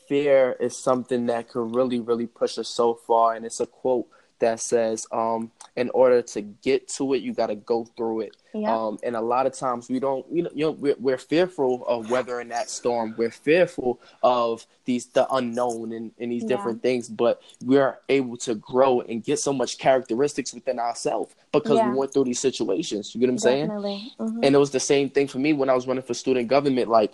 fear 0.08 0.56
is 0.58 0.82
something 0.82 1.26
that 1.26 1.48
could 1.48 1.74
really, 1.74 2.00
really 2.00 2.26
push 2.26 2.58
us 2.58 2.68
so 2.68 2.94
far. 2.94 3.34
And 3.34 3.44
it's 3.44 3.60
a 3.60 3.66
quote 3.66 4.08
that 4.40 4.60
says, 4.60 5.06
um, 5.12 5.50
in 5.76 5.90
order 5.90 6.22
to 6.22 6.42
get 6.42 6.88
to 6.88 7.14
it, 7.14 7.22
you 7.22 7.32
got 7.32 7.48
to 7.48 7.54
go 7.54 7.84
through 7.96 8.20
it. 8.20 8.36
Yeah. 8.54 8.74
Um, 8.74 8.98
and 9.02 9.14
a 9.14 9.20
lot 9.20 9.46
of 9.46 9.52
times 9.52 9.88
we 9.88 10.00
don't, 10.00 10.24
you 10.32 10.42
know, 10.42 10.50
you 10.54 10.64
know 10.64 10.70
we're, 10.72 10.96
we're, 10.98 11.18
fearful 11.18 11.86
of 11.86 12.10
weathering 12.10 12.48
that 12.48 12.70
storm. 12.70 13.14
We're 13.18 13.30
fearful 13.30 14.00
of 14.22 14.66
these, 14.84 15.06
the 15.06 15.32
unknown 15.32 15.92
and, 15.92 16.12
and 16.18 16.32
these 16.32 16.42
yeah. 16.42 16.48
different 16.48 16.82
things, 16.82 17.08
but 17.08 17.42
we're 17.62 17.98
able 18.08 18.36
to 18.38 18.54
grow 18.54 19.00
and 19.02 19.22
get 19.22 19.38
so 19.38 19.52
much 19.52 19.78
characteristics 19.78 20.54
within 20.54 20.78
ourselves 20.78 21.34
because 21.52 21.76
yeah. 21.76 21.90
we 21.90 21.98
went 21.98 22.12
through 22.12 22.24
these 22.24 22.40
situations. 22.40 23.14
You 23.14 23.20
get 23.20 23.26
what 23.26 23.32
I'm 23.32 23.38
saying? 23.38 23.68
Mm-hmm. 23.68 24.44
And 24.44 24.54
it 24.54 24.58
was 24.58 24.70
the 24.70 24.80
same 24.80 25.10
thing 25.10 25.28
for 25.28 25.38
me 25.38 25.52
when 25.52 25.68
I 25.68 25.74
was 25.74 25.86
running 25.86 26.02
for 26.02 26.14
student 26.14 26.48
government. 26.48 26.88
Like, 26.88 27.12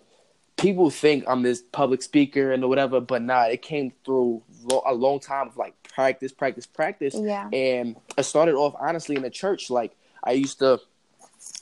people 0.57 0.91
think 0.91 1.25
I'm 1.27 1.43
this 1.43 1.63
public 1.73 2.03
speaker 2.03 2.53
and 2.53 2.69
whatever, 2.69 3.01
but 3.01 3.23
nah, 3.23 3.45
it 3.45 3.63
came 3.63 3.93
through 4.05 4.43
a 4.87 4.95
long 4.95 5.21
time 5.21 5.49
of 5.49 5.57
like 5.57 5.75
practice, 5.95 6.33
practice, 6.33 6.67
practice. 6.67 7.15
Yeah. 7.17 7.49
And 7.53 7.97
I 8.19 8.23
started 8.23 8.55
off 8.55 8.75
honestly 8.79 9.17
in 9.17 9.23
the 9.23 9.31
church. 9.31 9.71
Like 9.71 9.97
I 10.23 10.33
used 10.33 10.59
to 10.59 10.81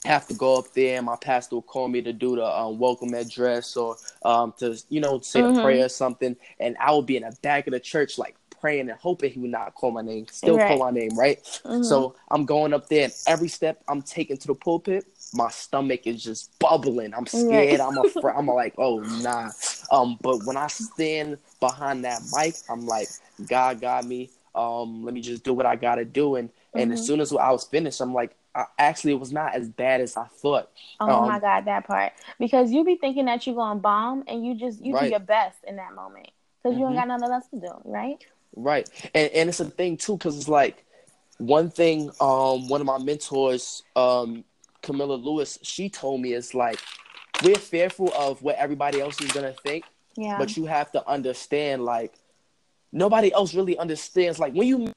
have 0.05 0.27
to 0.27 0.33
go 0.33 0.57
up 0.57 0.73
there 0.73 0.97
and 0.97 1.05
my 1.05 1.15
pastor 1.17 1.55
would 1.57 1.67
call 1.67 1.87
me 1.87 2.01
to 2.01 2.13
do 2.13 2.35
the 2.35 2.45
um, 2.45 2.79
welcome 2.79 3.13
address 3.13 3.75
or 3.77 3.95
um, 4.23 4.53
to, 4.57 4.81
you 4.89 5.01
know, 5.01 5.19
say 5.19 5.41
mm-hmm. 5.41 5.59
a 5.59 5.63
prayer 5.63 5.85
or 5.85 5.89
something. 5.89 6.35
And 6.59 6.75
I 6.79 6.93
would 6.93 7.05
be 7.05 7.17
in 7.17 7.23
the 7.23 7.35
back 7.41 7.67
of 7.67 7.73
the 7.73 7.79
church, 7.79 8.17
like 8.17 8.35
praying 8.59 8.89
and 8.89 8.97
hoping 8.99 9.31
he 9.31 9.39
would 9.39 9.51
not 9.51 9.75
call 9.75 9.91
my 9.91 10.01
name, 10.01 10.25
still 10.31 10.57
right. 10.57 10.69
call 10.69 10.79
my 10.79 10.91
name, 10.91 11.17
right? 11.17 11.43
Mm-hmm. 11.65 11.83
So 11.83 12.15
I'm 12.31 12.45
going 12.45 12.73
up 12.73 12.87
there 12.87 13.03
and 13.05 13.13
every 13.27 13.49
step 13.49 13.83
I'm 13.87 14.01
taking 14.01 14.37
to 14.37 14.47
the 14.47 14.55
pulpit, 14.55 15.05
my 15.33 15.49
stomach 15.49 16.07
is 16.07 16.23
just 16.23 16.57
bubbling. 16.59 17.13
I'm 17.13 17.25
scared. 17.25 17.79
I'm 17.81 17.97
afraid. 17.97 18.35
I'm 18.35 18.47
like, 18.47 18.75
oh 18.77 18.99
nah. 18.99 19.49
Um, 19.93 20.17
but 20.21 20.43
when 20.43 20.57
I 20.57 20.67
stand 20.67 21.37
behind 21.59 22.03
that 22.03 22.21
mic, 22.35 22.55
I'm 22.67 22.87
like, 22.87 23.09
God 23.47 23.79
got 23.79 24.05
me. 24.05 24.31
Um, 24.55 25.05
let 25.05 25.13
me 25.13 25.21
just 25.21 25.43
do 25.43 25.53
what 25.53 25.67
I 25.67 25.75
gotta 25.75 26.03
do. 26.03 26.35
And 26.35 26.49
and 26.73 26.85
mm-hmm. 26.85 26.93
as 26.93 27.05
soon 27.05 27.21
as 27.21 27.31
I 27.31 27.51
was 27.51 27.63
finished, 27.63 28.01
I'm 28.01 28.13
like, 28.13 28.35
I, 28.55 28.65
actually 28.79 29.11
it 29.11 29.19
was 29.19 29.31
not 29.31 29.55
as 29.55 29.69
bad 29.69 30.01
as 30.01 30.17
I 30.17 30.25
thought. 30.25 30.71
Oh 30.99 31.21
um, 31.21 31.27
my 31.29 31.39
god, 31.39 31.65
that 31.65 31.85
part 31.85 32.13
because 32.39 32.71
you 32.71 32.83
be 32.83 32.95
thinking 32.95 33.25
that 33.25 33.45
you're 33.45 33.55
gonna 33.55 33.79
bomb 33.79 34.23
and 34.27 34.43
you 34.43 34.55
just 34.55 34.83
you 34.83 34.95
right. 34.95 35.03
do 35.03 35.09
your 35.11 35.19
best 35.19 35.59
in 35.67 35.75
that 35.75 35.93
moment 35.93 36.31
because 36.61 36.73
mm-hmm. 36.73 36.81
you 36.81 36.87
ain't 36.87 36.95
got 36.95 37.07
nothing 37.07 37.31
else 37.31 37.47
to 37.53 37.59
do, 37.59 37.71
right? 37.85 38.25
Right, 38.55 38.89
and 39.13 39.31
and 39.31 39.49
it's 39.49 39.59
a 39.59 39.65
thing 39.65 39.97
too 39.97 40.17
because 40.17 40.35
it's 40.37 40.49
like 40.49 40.83
one 41.37 41.69
thing. 41.69 42.09
Um, 42.19 42.67
one 42.67 42.81
of 42.81 42.87
my 42.87 42.97
mentors, 42.97 43.83
um, 43.95 44.43
Camilla 44.81 45.15
Lewis, 45.15 45.59
she 45.61 45.89
told 45.89 46.21
me 46.21 46.33
is 46.33 46.55
like 46.55 46.79
we're 47.41 47.55
fearful 47.55 48.11
of 48.13 48.41
what 48.41 48.55
everybody 48.57 49.01
else 49.01 49.19
is 49.21 49.31
gonna 49.31 49.53
think. 49.63 49.85
Yeah. 50.15 50.37
But 50.37 50.55
you 50.57 50.65
have 50.65 50.91
to 50.91 51.07
understand, 51.07 51.83
like 51.83 52.13
nobody 52.91 53.33
else 53.33 53.53
really 53.53 53.77
understands. 53.77 54.39
Like 54.39 54.53
when 54.53 54.67
you 54.67 54.93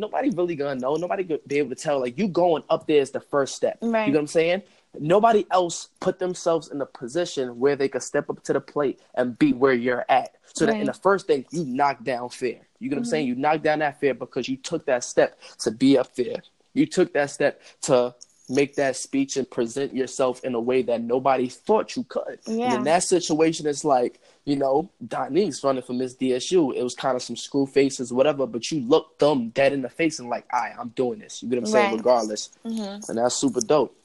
nobody 0.00 0.30
really 0.30 0.56
gonna 0.56 0.78
know. 0.78 0.96
Nobody 0.96 1.24
gonna 1.24 1.40
be 1.46 1.58
able 1.58 1.70
to 1.70 1.74
tell. 1.74 2.00
Like 2.00 2.18
you 2.18 2.28
going 2.28 2.62
up 2.68 2.86
there 2.86 3.00
is 3.00 3.10
the 3.10 3.20
first 3.20 3.54
step. 3.54 3.78
Right. 3.80 4.06
You 4.06 4.12
know 4.12 4.18
what 4.18 4.22
I'm 4.22 4.26
saying? 4.28 4.62
Nobody 4.98 5.46
else 5.50 5.88
put 6.00 6.18
themselves 6.18 6.70
in 6.70 6.80
a 6.80 6.86
position 6.86 7.58
where 7.58 7.76
they 7.76 7.88
could 7.88 8.02
step 8.02 8.30
up 8.30 8.42
to 8.44 8.52
the 8.52 8.60
plate 8.60 9.00
and 9.14 9.38
be 9.38 9.52
where 9.52 9.74
you're 9.74 10.04
at. 10.08 10.34
So 10.54 10.64
right. 10.64 10.72
that 10.72 10.80
in 10.80 10.86
the 10.86 10.94
first 10.94 11.26
thing, 11.26 11.44
you 11.50 11.64
knock 11.64 12.02
down 12.02 12.30
fear. 12.30 12.60
You 12.78 12.90
know 12.90 12.96
what 12.96 13.00
mm-hmm. 13.00 13.06
I'm 13.06 13.10
saying? 13.10 13.26
You 13.26 13.34
knock 13.34 13.62
down 13.62 13.80
that 13.80 14.00
fear 14.00 14.14
because 14.14 14.48
you 14.48 14.56
took 14.56 14.86
that 14.86 15.04
step 15.04 15.38
to 15.60 15.70
be 15.70 15.98
up 15.98 16.14
there. 16.14 16.42
You 16.72 16.86
took 16.86 17.12
that 17.14 17.30
step 17.30 17.62
to 17.82 18.14
make 18.48 18.76
that 18.76 18.96
speech 18.96 19.36
and 19.36 19.50
present 19.50 19.94
yourself 19.94 20.44
in 20.44 20.54
a 20.54 20.60
way 20.60 20.82
that 20.82 21.02
nobody 21.02 21.48
thought 21.48 21.96
you 21.96 22.04
could. 22.04 22.38
Yeah. 22.46 22.66
And 22.66 22.74
in 22.74 22.84
that 22.84 23.02
situation, 23.02 23.66
it's 23.66 23.84
like, 23.84 24.20
you 24.44 24.56
know, 24.56 24.88
Donnie's 25.06 25.62
running 25.64 25.82
for 25.82 25.94
Miss 25.94 26.14
DSU. 26.14 26.74
It 26.74 26.82
was 26.82 26.94
kind 26.94 27.16
of 27.16 27.22
some 27.22 27.36
screw 27.36 27.66
faces, 27.66 28.12
whatever, 28.12 28.46
but 28.46 28.70
you 28.70 28.80
looked 28.80 29.18
them 29.18 29.48
dead 29.50 29.72
in 29.72 29.82
the 29.82 29.88
face 29.88 30.20
and 30.20 30.28
like, 30.28 30.46
I, 30.52 30.56
right, 30.56 30.74
I'm 30.78 30.90
doing 30.90 31.18
this. 31.18 31.42
You 31.42 31.48
get 31.48 31.56
what 31.56 31.68
I'm 31.68 31.72
saying? 31.72 31.90
Right. 31.90 31.96
Regardless. 31.96 32.50
Mm-hmm. 32.64 33.10
And 33.10 33.18
that's 33.18 33.34
super 33.34 33.60
dope. 33.60 33.96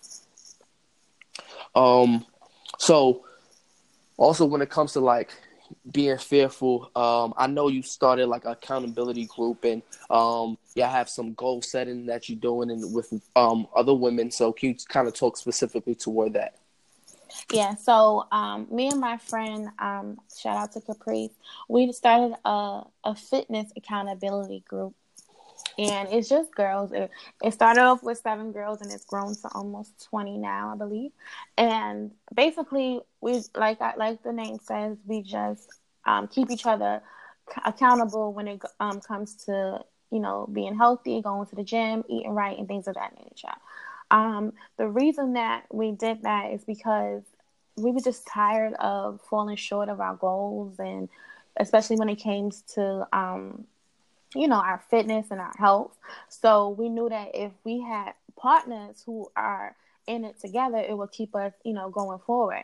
Um, 1.76 2.26
so 2.80 3.24
also 4.18 4.46
when 4.46 4.62
it 4.62 4.70
comes 4.70 4.94
to 4.94 5.00
like 5.00 5.32
being 5.90 6.18
fearful. 6.18 6.92
Um, 6.96 7.34
I 7.38 7.48
know 7.48 7.68
you 7.68 7.82
started 7.82 8.28
like 8.28 8.46
accountability 8.46 9.26
group, 9.26 9.64
and 9.64 9.82
um, 10.10 10.58
yeah, 10.76 10.90
have 10.90 11.10
some 11.10 11.34
goal 11.34 11.62
setting 11.62 12.06
that 12.08 12.30
you're 12.30 12.40
doing 12.40 12.70
and 12.72 12.94
with 12.94 13.14
um 13.36 13.68
other 13.76 13.94
women. 13.94 14.32
So 14.32 14.52
can 14.52 14.70
you 14.70 14.76
kind 14.88 15.08
of 15.08 15.14
talk 15.14 15.38
specifically 15.38 15.96
toward 15.96 16.34
that? 16.34 16.56
Yeah, 17.52 17.76
so 17.76 18.28
um, 18.32 18.68
me 18.70 18.90
and 18.90 19.00
my 19.00 19.18
friend, 19.18 19.70
um, 19.80 20.20
shout 20.38 20.58
out 20.58 20.72
to 20.74 20.82
Caprice, 20.82 21.32
we 21.70 21.92
started 21.94 22.36
a, 22.44 22.84
a 23.06 23.16
fitness 23.16 23.72
accountability 23.76 24.64
group 24.68 24.94
and 25.78 26.10
it's 26.12 26.30
just 26.30 26.54
girls. 26.54 26.92
It, 26.92 27.10
it, 27.44 27.54
started 27.54 27.82
off 27.82 28.04
with 28.04 28.18
seven 28.20 28.52
girls, 28.52 28.82
and 28.82 28.92
it's 28.92 29.06
grown 29.06 29.36
to 29.36 29.50
almost 29.54 30.06
twenty 30.10 30.38
now, 30.38 30.72
I 30.74 30.78
believe. 30.78 31.12
And 31.58 32.12
basically, 32.34 33.02
we 33.22 33.42
like 33.56 33.80
like 33.80 34.24
the 34.24 34.34
name 34.34 34.60
says, 34.64 34.98
we 35.06 35.22
just 35.22 35.68
um, 36.06 36.28
keep 36.28 36.50
each 36.50 36.66
other 36.66 37.02
accountable 37.66 38.34
when 38.34 38.48
it 38.48 38.62
um, 38.80 39.02
comes 39.02 39.36
to 39.46 39.80
you 40.12 40.20
know 40.20 40.48
being 40.52 40.76
healthy, 40.76 41.22
going 41.22 41.48
to 41.48 41.56
the 41.56 41.64
gym, 41.64 42.04
eating 42.10 42.32
right, 42.32 42.58
and 42.58 42.68
things 42.68 42.88
of 42.88 42.96
that 42.96 43.14
nature. 43.24 43.56
Um, 44.10 44.54
the 44.78 44.88
reason 44.88 45.34
that 45.34 45.66
we 45.72 45.92
did 45.92 46.24
that 46.24 46.52
is 46.52 46.64
because 46.66 47.24
we 47.78 47.92
were 47.92 48.02
just 48.02 48.28
tired 48.28 48.74
of 48.74 49.22
falling 49.30 49.56
short 49.56 49.88
of 49.88 50.02
our 50.02 50.16
goals 50.16 50.78
and 50.80 51.08
especially 51.58 51.96
when 51.96 52.10
it 52.10 52.18
came 52.18 52.52
to 52.76 53.08
um, 53.14 53.66
you 54.36 54.48
know, 54.48 54.58
our 54.58 54.82
fitness 54.90 55.28
and 55.32 55.40
our 55.40 55.54
health. 55.58 55.98
So 56.30 56.70
we 56.70 56.90
knew 56.90 57.10
that 57.10 57.32
if 57.34 57.52
we 57.64 57.82
had 57.82 58.14
partners 58.36 59.04
who 59.06 59.30
are 59.36 59.76
in 60.08 60.26
it 60.26 60.40
together, 60.40 60.78
it 60.78 60.98
will 60.98 61.08
keep 61.08 61.36
us, 61.36 61.54
you 61.64 61.74
know, 61.74 61.90
going 61.90 62.20
forward. 62.20 62.64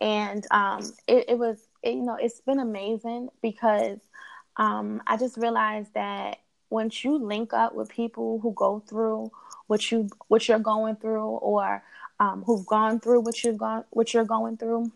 And 0.00 0.46
um, 0.50 0.92
it, 1.06 1.26
it 1.30 1.38
was, 1.38 1.58
it, 1.82 1.94
you 1.94 2.02
know, 2.02 2.16
it's 2.20 2.40
been 2.40 2.60
amazing 2.60 3.30
because 3.42 3.98
um, 4.56 5.02
I 5.06 5.16
just 5.16 5.36
realized 5.36 5.94
that 5.94 6.38
once 6.70 7.02
you 7.04 7.16
link 7.16 7.52
up 7.52 7.74
with 7.74 7.88
people 7.88 8.38
who 8.40 8.52
go 8.52 8.82
through 8.86 9.30
what 9.66 9.90
you 9.90 10.08
what 10.28 10.48
you're 10.48 10.58
going 10.58 10.96
through, 10.96 11.24
or 11.26 11.82
um, 12.20 12.42
who've 12.44 12.66
gone 12.66 13.00
through 13.00 13.20
what 13.20 13.42
you've 13.44 13.58
gone 13.58 13.84
what 13.90 14.12
you're 14.12 14.24
going 14.24 14.56
through, 14.56 14.90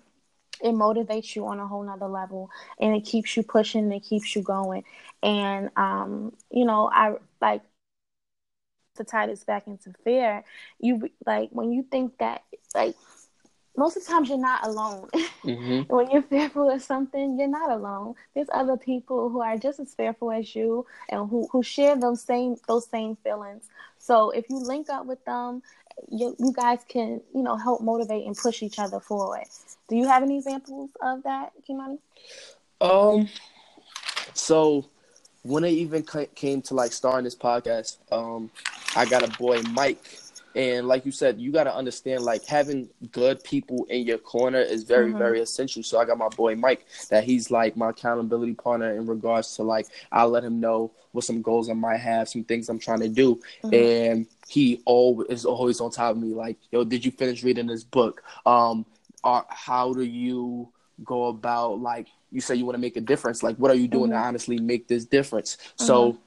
it 0.62 0.72
motivates 0.72 1.34
you 1.36 1.46
on 1.46 1.58
a 1.58 1.66
whole 1.66 1.82
nother 1.82 2.08
level 2.08 2.50
and 2.80 2.94
it 2.94 3.04
keeps 3.04 3.36
you 3.36 3.42
pushing 3.42 3.84
and 3.84 3.92
it 3.92 4.04
keeps 4.04 4.34
you 4.34 4.42
going 4.42 4.84
and 5.22 5.70
um 5.76 6.32
you 6.50 6.64
know 6.64 6.90
i 6.92 7.14
like 7.40 7.62
to 8.96 9.04
tie 9.04 9.26
this 9.26 9.44
back 9.44 9.66
into 9.66 9.92
fear 10.04 10.44
you 10.78 11.08
like 11.26 11.48
when 11.50 11.72
you 11.72 11.82
think 11.82 12.16
that 12.18 12.42
like 12.74 12.94
most 13.76 13.96
of 13.96 14.04
the 14.04 14.10
times 14.12 14.28
you're 14.28 14.38
not 14.38 14.66
alone. 14.66 15.08
Mm-hmm. 15.44 15.92
when 15.92 16.08
you're 16.08 16.22
fearful 16.22 16.70
of 16.70 16.80
something, 16.80 17.36
you're 17.36 17.48
not 17.48 17.68
alone. 17.72 18.14
There's 18.32 18.46
other 18.54 18.76
people 18.76 19.28
who 19.28 19.40
are 19.40 19.56
just 19.56 19.80
as 19.80 19.92
fearful 19.92 20.30
as 20.30 20.54
you 20.54 20.86
and 21.08 21.28
who, 21.28 21.48
who 21.50 21.64
share 21.64 21.96
those 21.96 22.22
same 22.22 22.54
those 22.68 22.86
same 22.86 23.16
feelings. 23.16 23.68
So 23.98 24.30
if 24.30 24.48
you 24.48 24.58
link 24.58 24.88
up 24.88 25.06
with 25.06 25.24
them, 25.24 25.62
you, 26.10 26.36
you 26.38 26.52
guys 26.52 26.80
can, 26.88 27.20
you 27.34 27.42
know, 27.42 27.56
help 27.56 27.82
motivate 27.82 28.26
and 28.26 28.36
push 28.36 28.62
each 28.62 28.78
other 28.78 29.00
forward. 29.00 29.44
Do 29.88 29.96
you 29.96 30.06
have 30.06 30.22
any 30.22 30.38
examples 30.38 30.90
of 31.00 31.22
that, 31.24 31.52
Kimani? 31.68 31.98
Um, 32.80 33.28
so 34.34 34.86
when 35.42 35.64
I 35.64 35.68
even 35.68 36.04
came 36.34 36.62
to 36.62 36.74
like 36.74 36.92
starting 36.92 37.24
this 37.24 37.36
podcast, 37.36 37.98
um, 38.10 38.50
I 38.96 39.04
got 39.06 39.22
a 39.22 39.38
boy 39.38 39.62
Mike, 39.70 40.18
and 40.54 40.88
like 40.88 41.06
you 41.06 41.12
said, 41.12 41.40
you 41.40 41.52
got 41.52 41.64
to 41.64 41.74
understand 41.74 42.22
like 42.22 42.44
having 42.44 42.88
good 43.10 43.42
people 43.44 43.86
in 43.90 44.06
your 44.06 44.18
corner 44.18 44.60
is 44.60 44.84
very 44.84 45.10
mm-hmm. 45.10 45.18
very 45.18 45.40
essential. 45.40 45.82
So 45.82 45.98
I 45.98 46.04
got 46.04 46.18
my 46.18 46.28
boy 46.28 46.56
Mike 46.56 46.86
that 47.10 47.24
he's 47.24 47.50
like 47.50 47.76
my 47.76 47.90
accountability 47.90 48.54
partner 48.54 48.94
in 48.94 49.06
regards 49.06 49.56
to 49.56 49.62
like 49.62 49.86
I 50.10 50.24
let 50.24 50.44
him 50.44 50.60
know 50.60 50.92
what 51.12 51.24
some 51.24 51.42
goals 51.42 51.68
I 51.68 51.74
might 51.74 51.98
have, 51.98 52.28
some 52.28 52.44
things 52.44 52.68
I'm 52.68 52.78
trying 52.78 53.00
to 53.00 53.08
do, 53.08 53.40
mm-hmm. 53.62 53.74
and 53.74 54.26
he 54.48 54.82
always 54.84 55.28
is 55.28 55.44
always 55.44 55.80
on 55.80 55.90
top 55.90 56.12
of 56.12 56.22
me. 56.22 56.34
Like, 56.34 56.58
yo, 56.70 56.84
did 56.84 57.04
you 57.04 57.10
finish 57.10 57.42
reading 57.42 57.66
this 57.66 57.84
book? 57.84 58.22
Um, 58.46 58.86
are, 59.24 59.46
how 59.48 59.92
do 59.92 60.02
you 60.02 60.68
go 61.04 61.26
about 61.26 61.80
like 61.80 62.08
you 62.30 62.40
say 62.40 62.54
you 62.54 62.64
want 62.64 62.74
to 62.74 62.80
make 62.80 62.96
a 62.96 63.00
difference 63.00 63.42
like 63.42 63.56
what 63.56 63.70
are 63.70 63.74
you 63.74 63.88
doing 63.88 64.10
mm-hmm. 64.10 64.20
to 64.20 64.26
honestly 64.26 64.58
make 64.58 64.88
this 64.88 65.04
difference 65.04 65.56
mm-hmm. 65.56 65.86
so 65.86 66.18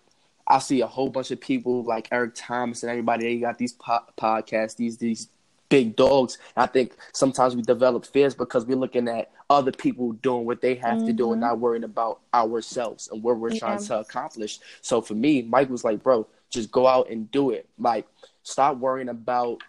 i 0.48 0.60
see 0.60 0.82
a 0.82 0.88
whole 0.88 1.10
bunch 1.10 1.32
of 1.32 1.40
people 1.40 1.84
like 1.84 2.08
eric 2.12 2.32
thomas 2.36 2.84
and 2.84 2.90
everybody 2.90 3.24
they 3.24 3.40
got 3.40 3.58
these 3.58 3.74
po- 3.74 4.06
podcasts 4.18 4.76
these 4.76 4.98
these 4.98 5.30
big 5.70 5.96
dogs 5.96 6.38
i 6.56 6.66
think 6.66 6.96
sometimes 7.14 7.56
we 7.56 7.62
develop 7.62 8.06
fears 8.06 8.36
because 8.36 8.66
we're 8.66 8.78
looking 8.78 9.08
at 9.08 9.32
other 9.50 9.72
people 9.72 10.12
doing 10.14 10.46
what 10.46 10.62
they 10.62 10.76
have 10.76 10.98
mm-hmm. 10.98 11.08
to 11.08 11.14
do 11.14 11.32
and 11.34 11.42
mm-hmm. 11.42 11.50
not 11.50 11.60
worrying 11.60 11.84
about 11.84 12.20
ourselves 12.34 13.10
and 13.12 13.22
what 13.24 13.38
we're 13.38 13.52
yeah. 13.52 13.60
trying 13.60 13.84
to 13.84 14.00
accomplish 14.00 14.60
so 14.82 15.02
for 15.02 15.16
me 15.16 15.42
mike 15.42 15.70
was 15.70 15.84
like 15.84 16.02
bro 16.04 16.28
just 16.50 16.72
go 16.72 16.88
out 16.88 17.10
and 17.10 17.30
do 17.32 17.50
it 17.50 17.68
like 17.80 18.08
stop 18.44 18.78
worrying 18.78 19.10
about 19.10 19.60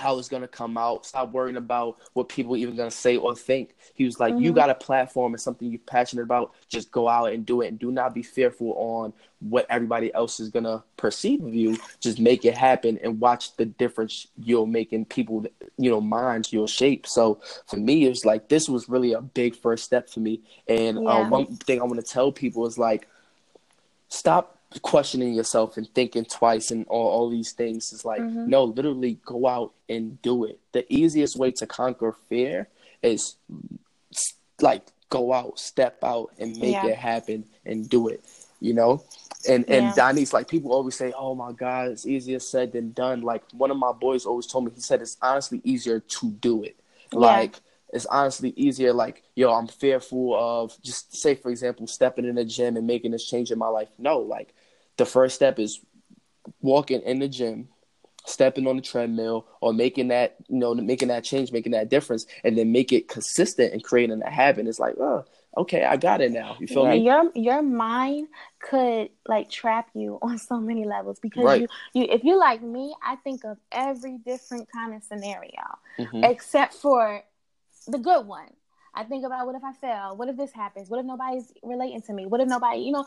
how 0.00 0.18
it's 0.18 0.28
gonna 0.28 0.48
come 0.48 0.76
out. 0.76 1.06
Stop 1.06 1.32
worrying 1.32 1.56
about 1.56 1.98
what 2.14 2.28
people 2.28 2.56
even 2.56 2.74
gonna 2.74 2.90
say 2.90 3.16
or 3.16 3.36
think. 3.36 3.74
He 3.94 4.04
was 4.04 4.18
like, 4.18 4.34
mm-hmm. 4.34 4.44
"You 4.44 4.52
got 4.52 4.70
a 4.70 4.74
platform 4.74 5.34
and 5.34 5.40
something 5.40 5.70
you're 5.70 5.78
passionate 5.86 6.22
about. 6.22 6.52
Just 6.68 6.90
go 6.90 7.08
out 7.08 7.32
and 7.32 7.44
do 7.46 7.60
it, 7.60 7.68
and 7.68 7.78
do 7.78 7.92
not 7.92 8.14
be 8.14 8.22
fearful 8.22 8.72
on 8.76 9.12
what 9.40 9.66
everybody 9.70 10.12
else 10.14 10.40
is 10.40 10.48
gonna 10.48 10.82
perceive 10.96 11.42
of 11.44 11.54
you. 11.54 11.76
Just 12.00 12.18
make 12.18 12.44
it 12.44 12.56
happen 12.56 12.98
and 13.02 13.20
watch 13.20 13.56
the 13.56 13.66
difference 13.66 14.26
you'll 14.42 14.66
make 14.66 14.92
in 14.92 15.04
people, 15.04 15.46
you 15.76 15.90
know, 15.90 16.00
minds 16.00 16.52
you'll 16.52 16.66
shape." 16.66 17.06
So 17.06 17.40
for 17.66 17.76
me, 17.76 18.06
it 18.06 18.08
was 18.08 18.24
like 18.24 18.48
this 18.48 18.68
was 18.68 18.88
really 18.88 19.12
a 19.12 19.20
big 19.20 19.54
first 19.54 19.84
step 19.84 20.08
for 20.08 20.20
me. 20.20 20.40
And 20.66 20.98
uh, 20.98 21.02
yeah. 21.02 21.10
um, 21.10 21.30
one 21.30 21.46
thing 21.56 21.80
I 21.80 21.84
want 21.84 22.04
to 22.04 22.12
tell 22.12 22.32
people 22.32 22.66
is 22.66 22.78
like, 22.78 23.06
stop 24.08 24.59
questioning 24.82 25.34
yourself 25.34 25.76
and 25.76 25.88
thinking 25.94 26.24
twice 26.24 26.70
and 26.70 26.86
all, 26.86 27.08
all 27.08 27.30
these 27.30 27.52
things 27.52 27.92
is 27.92 28.04
like 28.04 28.20
mm-hmm. 28.20 28.48
no 28.48 28.64
literally 28.64 29.18
go 29.24 29.48
out 29.48 29.72
and 29.88 30.22
do 30.22 30.44
it 30.44 30.60
the 30.72 30.86
easiest 30.88 31.36
way 31.36 31.50
to 31.50 31.66
conquer 31.66 32.14
fear 32.28 32.68
is 33.02 33.34
like 34.60 34.82
go 35.08 35.32
out 35.32 35.58
step 35.58 35.98
out 36.04 36.30
and 36.38 36.56
make 36.58 36.72
yeah. 36.72 36.86
it 36.86 36.96
happen 36.96 37.44
and 37.66 37.90
do 37.90 38.06
it 38.06 38.24
you 38.60 38.72
know 38.72 39.02
and 39.48 39.68
and 39.68 39.86
yeah. 39.86 39.92
Donnie's 39.96 40.32
like 40.32 40.46
people 40.46 40.72
always 40.72 40.94
say 40.94 41.12
oh 41.16 41.34
my 41.34 41.50
god 41.50 41.88
it's 41.88 42.06
easier 42.06 42.38
said 42.38 42.72
than 42.72 42.92
done 42.92 43.22
like 43.22 43.42
one 43.52 43.72
of 43.72 43.76
my 43.76 43.90
boys 43.90 44.24
always 44.24 44.46
told 44.46 44.66
me 44.66 44.70
he 44.72 44.80
said 44.80 45.02
it's 45.02 45.16
honestly 45.20 45.60
easier 45.64 45.98
to 45.98 46.30
do 46.30 46.62
it 46.62 46.76
yeah. 47.12 47.18
like 47.18 47.56
it's 47.92 48.06
honestly 48.06 48.52
easier 48.56 48.92
like 48.92 49.24
yo 49.34 49.52
i'm 49.52 49.66
fearful 49.66 50.36
of 50.38 50.80
just 50.82 51.16
say 51.16 51.34
for 51.34 51.50
example 51.50 51.88
stepping 51.88 52.24
in 52.24 52.36
the 52.36 52.44
gym 52.44 52.76
and 52.76 52.86
making 52.86 53.10
this 53.10 53.26
change 53.26 53.50
in 53.50 53.58
my 53.58 53.66
life 53.66 53.88
no 53.98 54.18
like 54.18 54.54
the 55.00 55.06
first 55.06 55.34
step 55.34 55.58
is 55.58 55.80
walking 56.60 57.00
in 57.02 57.18
the 57.18 57.28
gym, 57.28 57.68
stepping 58.26 58.66
on 58.66 58.76
the 58.76 58.82
treadmill 58.82 59.46
or 59.60 59.72
making 59.72 60.08
that 60.08 60.36
you 60.48 60.58
know 60.58 60.74
making 60.74 61.08
that 61.08 61.24
change 61.24 61.52
making 61.52 61.72
that 61.72 61.88
difference 61.88 62.26
and 62.44 62.56
then 62.56 62.70
make 62.70 62.92
it 62.92 63.08
consistent 63.08 63.72
and 63.72 63.82
creating 63.82 64.22
a 64.22 64.30
habit. 64.30 64.66
It's 64.66 64.78
like 64.78 64.96
oh 65.00 65.24
okay 65.56 65.84
i 65.84 65.96
got 65.96 66.20
it 66.20 66.30
now. 66.30 66.56
You 66.60 66.66
feel 66.66 66.84
yeah, 66.84 66.92
me? 66.92 67.00
your 67.00 67.30
your 67.34 67.62
mind 67.62 68.28
could 68.60 69.08
like 69.26 69.48
trap 69.50 69.88
you 69.94 70.18
on 70.22 70.38
so 70.38 70.60
many 70.60 70.84
levels 70.84 71.18
because 71.18 71.44
Right. 71.44 71.60
you 71.62 71.68
you 71.94 72.04
if 72.10 72.24
you 72.24 72.38
like 72.38 72.62
me 72.62 72.94
i 73.02 73.16
think 73.16 73.44
of 73.44 73.58
every 73.72 74.18
different 74.18 74.68
kind 74.72 74.94
of 74.94 75.02
scenario 75.02 75.64
Mhm. 75.98 76.22
except 76.30 76.74
for 76.74 77.22
the 77.88 77.98
good 77.98 78.26
one. 78.26 78.48
I 78.94 79.04
think 79.04 79.24
about 79.24 79.46
what 79.46 79.54
if 79.54 79.62
i 79.64 79.72
fail? 79.72 80.16
What 80.16 80.28
if 80.28 80.36
this 80.36 80.52
happens? 80.52 80.90
What 80.90 81.00
if 81.00 81.06
nobody's 81.06 81.52
relating 81.62 82.02
to 82.02 82.12
me? 82.12 82.26
What 82.26 82.40
if 82.40 82.48
nobody 82.48 82.80
you 82.82 82.92
know 82.92 83.06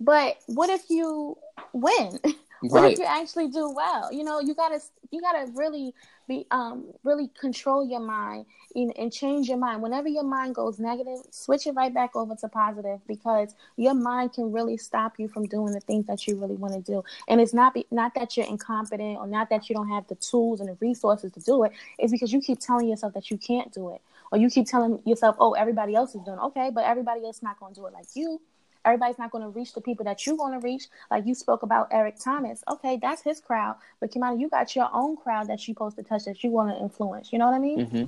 but 0.00 0.38
what 0.46 0.70
if 0.70 0.88
you 0.88 1.36
win? 1.72 2.18
What 2.62 2.82
right. 2.82 2.92
if 2.92 2.98
you 2.98 3.06
actually 3.06 3.48
do 3.48 3.70
well? 3.70 4.12
You 4.12 4.22
know 4.22 4.40
you 4.40 4.54
gotta 4.54 4.80
you 5.10 5.22
gotta 5.22 5.50
really 5.54 5.94
be 6.28 6.46
um 6.50 6.84
really 7.04 7.30
control 7.40 7.88
your 7.88 8.00
mind 8.00 8.44
and, 8.74 8.96
and 8.98 9.10
change 9.10 9.48
your 9.48 9.56
mind. 9.56 9.80
Whenever 9.82 10.08
your 10.08 10.24
mind 10.24 10.54
goes 10.54 10.78
negative 10.78 11.20
switch 11.30 11.66
it 11.66 11.72
right 11.72 11.92
back 11.92 12.14
over 12.14 12.34
to 12.34 12.48
positive 12.48 13.00
because 13.06 13.54
your 13.76 13.94
mind 13.94 14.34
can 14.34 14.52
really 14.52 14.76
stop 14.76 15.14
you 15.18 15.26
from 15.26 15.46
doing 15.46 15.72
the 15.72 15.80
things 15.80 16.06
that 16.06 16.26
you 16.26 16.36
really 16.36 16.54
want 16.56 16.74
to 16.74 16.80
do. 16.80 17.02
And 17.28 17.40
it's 17.40 17.54
not 17.54 17.72
be, 17.72 17.86
not 17.90 18.14
that 18.14 18.36
you're 18.36 18.46
incompetent 18.46 19.16
or 19.16 19.26
not 19.26 19.48
that 19.48 19.70
you 19.70 19.74
don't 19.74 19.88
have 19.88 20.06
the 20.08 20.16
tools 20.16 20.60
and 20.60 20.68
the 20.68 20.76
resources 20.80 21.32
to 21.32 21.40
do 21.40 21.64
it. 21.64 21.72
It's 21.98 22.12
because 22.12 22.30
you 22.30 22.42
keep 22.42 22.60
telling 22.60 22.88
yourself 22.88 23.14
that 23.14 23.30
you 23.30 23.38
can't 23.38 23.72
do 23.72 23.94
it. 23.94 24.02
Or 24.32 24.38
you 24.38 24.50
keep 24.50 24.66
telling 24.66 25.00
yourself 25.06 25.36
oh 25.38 25.52
everybody 25.52 25.94
else 25.94 26.14
is 26.14 26.20
doing 26.24 26.38
it. 26.38 26.44
okay 26.48 26.70
but 26.72 26.84
everybody 26.84 27.24
else 27.24 27.42
not 27.42 27.58
going 27.58 27.74
to 27.74 27.80
do 27.80 27.86
it 27.86 27.94
like 27.94 28.06
you 28.14 28.38
Everybody's 28.84 29.18
not 29.18 29.30
going 29.30 29.44
to 29.44 29.50
reach 29.50 29.72
the 29.74 29.80
people 29.80 30.04
that 30.04 30.26
you 30.26 30.34
want 30.36 30.54
to 30.54 30.60
reach. 30.66 30.84
Like 31.10 31.26
you 31.26 31.34
spoke 31.34 31.62
about 31.62 31.88
Eric 31.90 32.16
Thomas. 32.18 32.62
Okay, 32.70 32.98
that's 33.00 33.22
his 33.22 33.40
crowd. 33.40 33.76
But 34.00 34.10
Kimani, 34.12 34.40
you 34.40 34.48
got 34.48 34.74
your 34.74 34.88
own 34.92 35.16
crowd 35.16 35.48
that 35.48 35.66
you're 35.66 35.74
supposed 35.74 35.96
to 35.96 36.02
touch 36.02 36.24
that 36.24 36.42
you 36.42 36.50
want 36.50 36.74
to 36.76 36.82
influence. 36.82 37.32
You 37.32 37.38
know 37.38 37.46
what 37.46 37.54
I 37.54 37.58
mean? 37.58 37.82
hmm 37.86 38.04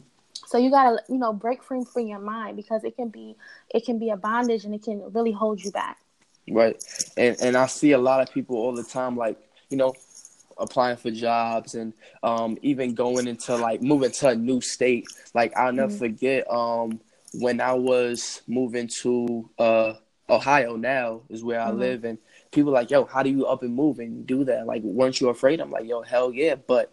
So 0.47 0.59
you 0.59 0.71
gotta, 0.71 1.03
you 1.09 1.19
know, 1.19 1.33
break 1.33 1.63
free 1.63 1.85
from 1.85 2.07
your 2.07 2.19
mind 2.19 2.57
because 2.57 2.85
it 2.85 2.97
can 2.97 3.09
be 3.09 3.37
it 3.71 3.85
can 3.85 3.99
be 3.99 4.11
a 4.11 4.17
bondage 4.17 4.65
and 4.65 4.75
it 4.75 4.83
can 4.83 5.13
really 5.13 5.33
hold 5.33 5.63
you 5.63 5.71
back. 5.71 5.99
Right. 6.49 6.77
And 7.17 7.37
and 7.41 7.57
I 7.57 7.67
see 7.67 7.93
a 7.93 7.99
lot 7.99 8.21
of 8.21 8.33
people 8.33 8.57
all 8.57 8.75
the 8.75 8.83
time 8.83 9.17
like, 9.17 9.39
you 9.71 9.77
know, 9.77 9.95
applying 10.59 10.97
for 10.97 11.11
jobs 11.11 11.75
and 11.75 11.93
um 12.23 12.59
even 12.63 12.95
going 12.95 13.27
into 13.27 13.57
like 13.57 13.83
moving 13.83 14.11
to 14.13 14.29
a 14.31 14.35
new 14.35 14.61
state. 14.61 15.11
Like 15.35 15.57
I'll 15.57 15.73
never 15.73 15.93
Mhm. 15.93 15.99
forget 15.99 16.51
um 16.51 17.01
when 17.33 17.61
I 17.61 17.73
was 17.75 18.43
moving 18.47 18.89
to 19.03 19.49
uh 19.59 19.95
Ohio 20.31 20.77
now 20.77 21.23
is 21.29 21.45
where 21.45 21.61
I 21.61 21.71
Mhm. 21.71 21.79
live 21.79 22.05
and 22.05 22.19
people 22.53 22.73
like, 22.73 22.91
yo, 22.91 23.05
how 23.05 23.23
do 23.23 23.31
you 23.31 23.47
up 23.47 23.63
and 23.63 23.75
move 23.75 23.99
and 23.99 24.27
do 24.27 24.45
that? 24.45 24.67
Like 24.67 24.83
weren't 24.83 25.21
you 25.21 25.29
afraid? 25.29 25.61
I'm 25.61 25.71
like, 25.71 25.87
yo, 25.87 26.03
hell 26.03 26.33
yeah, 26.33 26.55
but 26.55 26.91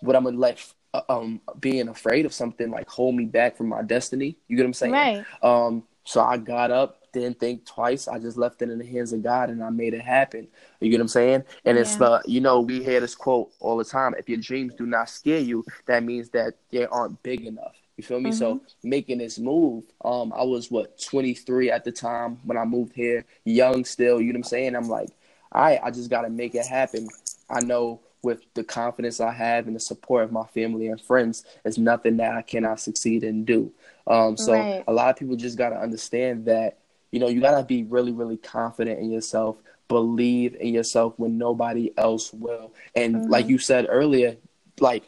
what 0.00 0.16
I'm 0.16 0.24
gonna 0.24 0.38
let 0.38 0.64
uh, 0.94 1.02
um 1.08 1.40
being 1.60 1.88
afraid 1.88 2.26
of 2.26 2.32
something 2.32 2.70
like 2.70 2.88
hold 2.88 3.14
me 3.14 3.24
back 3.24 3.56
from 3.56 3.68
my 3.68 3.82
destiny. 3.82 4.36
You 4.48 4.56
get 4.56 4.62
what 4.64 4.68
I'm 4.68 4.74
saying? 4.74 4.92
Right. 4.92 5.24
Um, 5.42 5.84
so 6.04 6.20
I 6.20 6.36
got 6.36 6.70
up, 6.70 7.00
didn't 7.12 7.40
think 7.40 7.64
twice. 7.66 8.06
I 8.08 8.18
just 8.18 8.36
left 8.36 8.62
it 8.62 8.70
in 8.70 8.78
the 8.78 8.86
hands 8.86 9.12
of 9.12 9.22
God 9.22 9.50
and 9.50 9.62
I 9.62 9.70
made 9.70 9.94
it 9.94 10.02
happen. 10.02 10.46
You 10.80 10.90
get 10.90 10.98
what 10.98 11.02
I'm 11.04 11.08
saying? 11.08 11.44
And 11.64 11.76
it's 11.78 11.96
the, 11.96 12.22
you 12.26 12.40
know, 12.40 12.60
we 12.60 12.82
hear 12.84 13.00
this 13.00 13.14
quote 13.16 13.50
all 13.58 13.76
the 13.76 13.84
time. 13.84 14.14
If 14.18 14.28
your 14.28 14.38
dreams 14.38 14.74
do 14.74 14.86
not 14.86 15.08
scare 15.10 15.40
you, 15.40 15.64
that 15.86 16.04
means 16.04 16.30
that 16.30 16.54
they 16.70 16.86
aren't 16.86 17.20
big 17.24 17.44
enough. 17.46 17.74
You 17.96 18.04
feel 18.04 18.20
me? 18.20 18.30
So 18.30 18.60
making 18.82 19.18
this 19.18 19.38
move, 19.38 19.84
um, 20.04 20.32
I 20.36 20.42
was 20.42 20.70
what 20.70 21.00
23 21.02 21.70
at 21.70 21.84
the 21.84 21.92
time 21.92 22.38
when 22.44 22.58
I 22.58 22.64
moved 22.64 22.94
here, 22.94 23.24
young 23.44 23.84
still. 23.84 24.20
You 24.20 24.32
know 24.32 24.38
what 24.38 24.46
I'm 24.46 24.50
saying? 24.50 24.76
I'm 24.76 24.88
like, 24.88 25.08
all 25.52 25.62
right, 25.62 25.80
I 25.82 25.90
just 25.90 26.10
got 26.10 26.22
to 26.22 26.28
make 26.30 26.54
it 26.54 26.66
happen. 26.66 27.08
I 27.48 27.60
know 27.60 28.00
with 28.22 28.42
the 28.54 28.64
confidence 28.64 29.20
I 29.20 29.32
have 29.32 29.66
and 29.66 29.76
the 29.76 29.80
support 29.80 30.24
of 30.24 30.32
my 30.32 30.44
family 30.46 30.88
and 30.88 31.00
friends, 31.00 31.44
it's 31.64 31.78
nothing 31.78 32.16
that 32.18 32.34
I 32.34 32.42
cannot 32.42 32.80
succeed 32.80 33.24
and 33.24 33.46
do. 33.46 33.72
Um, 34.06 34.36
so 34.36 34.52
Right. 34.52 34.84
a 34.86 34.92
lot 34.92 35.10
of 35.10 35.16
people 35.16 35.36
just 35.36 35.56
got 35.56 35.70
to 35.70 35.76
understand 35.80 36.46
that, 36.46 36.78
you 37.12 37.20
know, 37.20 37.28
you 37.28 37.40
got 37.40 37.56
to 37.58 37.64
be 37.64 37.84
really, 37.84 38.12
really 38.12 38.36
confident 38.36 38.98
in 38.98 39.10
yourself, 39.10 39.56
believe 39.88 40.54
in 40.56 40.74
yourself 40.74 41.14
when 41.18 41.38
nobody 41.38 41.92
else 41.96 42.32
will. 42.32 42.74
And 42.94 43.22
Mhm. 43.22 43.30
like 43.30 43.48
you 43.48 43.58
said 43.58 43.86
earlier, 43.88 44.36
like, 44.80 45.04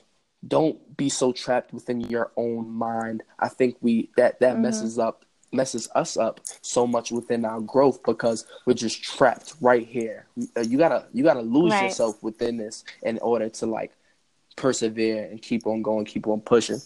don't 0.47 0.88
be 0.99 1.09
so 1.09 1.33
trapped 1.33 1.73
within 1.73 2.01
your 2.03 2.31
own 2.37 2.69
mind. 2.69 3.23
I 3.39 3.49
think 3.49 3.77
we 3.81 4.11
that 4.19 4.41
that 4.41 4.57
Mhm. 4.57 4.61
messes 4.63 4.99
up 4.99 5.25
messes 5.51 5.89
us 5.95 6.19
up 6.19 6.41
so 6.61 6.87
much 6.87 7.11
within 7.11 7.47
our 7.47 7.61
growth 7.61 8.03
because 8.03 8.45
we're 8.67 8.75
just 8.75 9.03
trapped 9.03 9.55
right 9.63 9.87
here. 9.87 10.27
Uh, 10.55 10.61
You 10.61 10.77
gotta 10.77 11.07
you 11.15 11.25
gotta 11.25 11.41
lose 11.41 11.73
Right. 11.73 11.85
yourself 11.85 12.23
within 12.23 12.59
this 12.59 12.85
in 13.03 13.19
order 13.21 13.49
to 13.49 13.67
like 13.67 13.93
persevere 14.57 15.25
and 15.31 15.41
keep 15.41 15.67
on 15.67 15.81
going, 15.81 16.05
keep 16.05 16.27
on 16.27 16.41
pushing. 16.43 16.83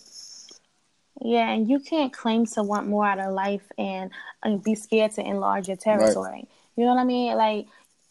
Yeah, 1.21 1.49
and 1.51 1.69
you 1.69 1.81
can't 1.81 2.13
claim 2.13 2.47
to 2.47 2.63
want 2.63 2.87
more 2.89 3.07
out 3.07 3.19
of 3.19 3.33
life 3.33 3.71
and, 3.79 4.11
and 4.43 4.63
be 4.63 4.75
scared 4.75 5.13
to 5.13 5.23
enlarge 5.27 5.69
your 5.69 5.77
territory. 5.77 6.49
You 6.77 6.85
know 6.85 6.95
what 6.95 7.01
I 7.01 7.05
mean? 7.05 7.37
Like 7.37 7.67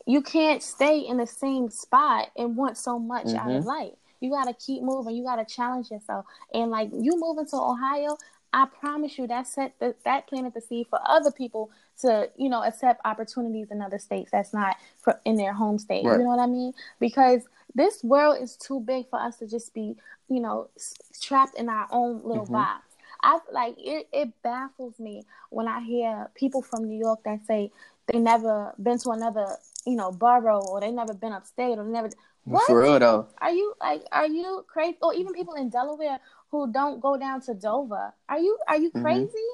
you 0.08 0.22
can't 0.22 0.64
stay 0.64 1.00
in 1.00 1.18
the 1.18 1.28
same 1.28 1.70
spot 1.70 2.30
and 2.36 2.58
want 2.58 2.78
so 2.78 2.98
much 3.00 3.28
out 3.36 3.52
of 3.52 3.64
Mhm. 3.64 3.66
life. 3.66 3.94
You 4.22 4.30
got 4.30 4.46
to 4.46 4.54
keep 4.54 4.82
moving. 4.84 5.16
You 5.16 5.24
got 5.24 5.36
to 5.38 5.54
challenge 5.54 5.92
yourself. 5.92 6.26
And 6.54 6.72
like 6.72 6.90
you 6.94 7.20
moving 7.20 7.46
to 7.48 7.58
Ohio, 7.58 8.18
I 8.54 8.66
promise 8.66 9.18
you 9.18 9.28
that 9.28 9.48
set 9.48 9.78
the, 9.80 9.96
that 10.06 10.28
planted 10.28 10.54
the 10.54 10.62
seed 10.62 10.88
for 10.90 11.00
other 11.06 11.32
people 11.32 11.72
to 12.02 12.30
you 12.38 12.50
know 12.50 12.64
accept 12.64 13.02
opportunities 13.06 13.72
in 13.72 13.82
other 13.82 14.00
states 14.00 14.30
that's 14.32 14.54
not 14.54 14.76
for, 15.00 15.20
in 15.26 15.36
their 15.36 15.54
home 15.54 15.78
state. 15.80 16.06
Right. 16.06 16.14
You 16.18 16.24
know 16.24 16.30
what 16.30 16.40
I 16.40 16.48
mean? 16.48 16.74
Because 17.00 17.42
this 17.76 18.04
world 18.04 18.38
is 18.42 18.58
too 18.58 18.80
big 18.82 19.10
for 19.10 19.20
us 19.20 19.38
to 19.38 19.48
just 19.48 19.74
be 19.74 19.96
you 20.30 20.40
know 20.40 20.70
s- 20.78 20.94
trapped 21.22 21.58
in 21.58 21.70
our 21.70 21.88
own 21.92 22.22
little 22.24 22.46
Mhm. 22.46 22.52
box. 22.52 22.86
I 23.24 23.40
like 23.52 23.76
it. 23.78 24.08
It 24.12 24.42
baffles 24.42 25.00
me 25.00 25.24
when 25.50 25.68
I 25.68 25.80
hear 25.82 26.30
people 26.36 26.62
from 26.62 26.86
New 26.86 26.98
York 27.00 27.24
that 27.24 27.46
say 27.46 27.72
they 28.08 28.20
never 28.20 28.74
been 28.82 28.98
to 29.00 29.12
another, 29.12 29.46
you 29.86 29.96
know, 29.96 30.12
borough 30.12 30.62
or 30.68 30.82
they 30.82 30.92
never 30.92 31.14
been 31.14 31.32
upstate 31.32 31.78
or 31.78 31.84
never. 31.86 32.10
What 32.46 32.66
For 32.68 32.82
real 32.82 33.00
though. 33.00 33.28
are 33.40 33.52
you 33.52 33.74
like? 33.80 34.04
Are 34.12 34.28
you 34.28 34.66
crazy? 34.68 34.98
Or 35.02 35.14
even 35.14 35.34
people 35.34 35.54
in 35.56 35.70
Delaware 35.70 36.20
who 36.50 36.72
don't 36.72 37.00
go 37.00 37.18
down 37.18 37.42
to 37.42 37.54
Dover. 37.54 38.14
Are 38.28 38.40
you 38.40 38.58
are 38.68 38.78
you 38.78 38.92
Mhm. 38.92 39.02
crazy? 39.02 39.50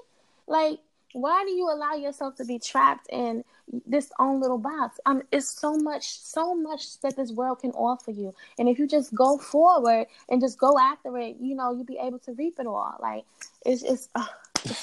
Like, 0.47 0.79
why 1.13 1.43
do 1.45 1.51
you 1.51 1.69
allow 1.69 1.93
yourself 1.95 2.35
to 2.35 2.45
be 2.45 2.59
trapped 2.59 3.07
in 3.09 3.43
this 3.85 4.11
own 4.19 4.39
little 4.39 4.57
box? 4.57 4.99
Um, 5.05 5.21
it's 5.31 5.49
so 5.49 5.75
much, 5.75 6.17
so 6.19 6.55
much 6.55 6.99
that 7.01 7.15
this 7.17 7.31
world 7.33 7.59
can 7.59 7.71
offer 7.71 8.11
you, 8.11 8.33
and 8.57 8.69
if 8.69 8.79
you 8.79 8.87
just 8.87 9.13
go 9.13 9.37
forward 9.37 10.07
and 10.29 10.39
just 10.41 10.57
go 10.57 10.79
after 10.79 11.17
it, 11.17 11.35
you 11.39 11.55
know, 11.55 11.73
you'll 11.73 11.83
be 11.83 11.97
able 11.97 12.19
to 12.19 12.33
reap 12.33 12.59
it 12.59 12.67
all. 12.67 12.95
Like, 12.99 13.25
it's 13.65 13.83
it's. 13.83 14.09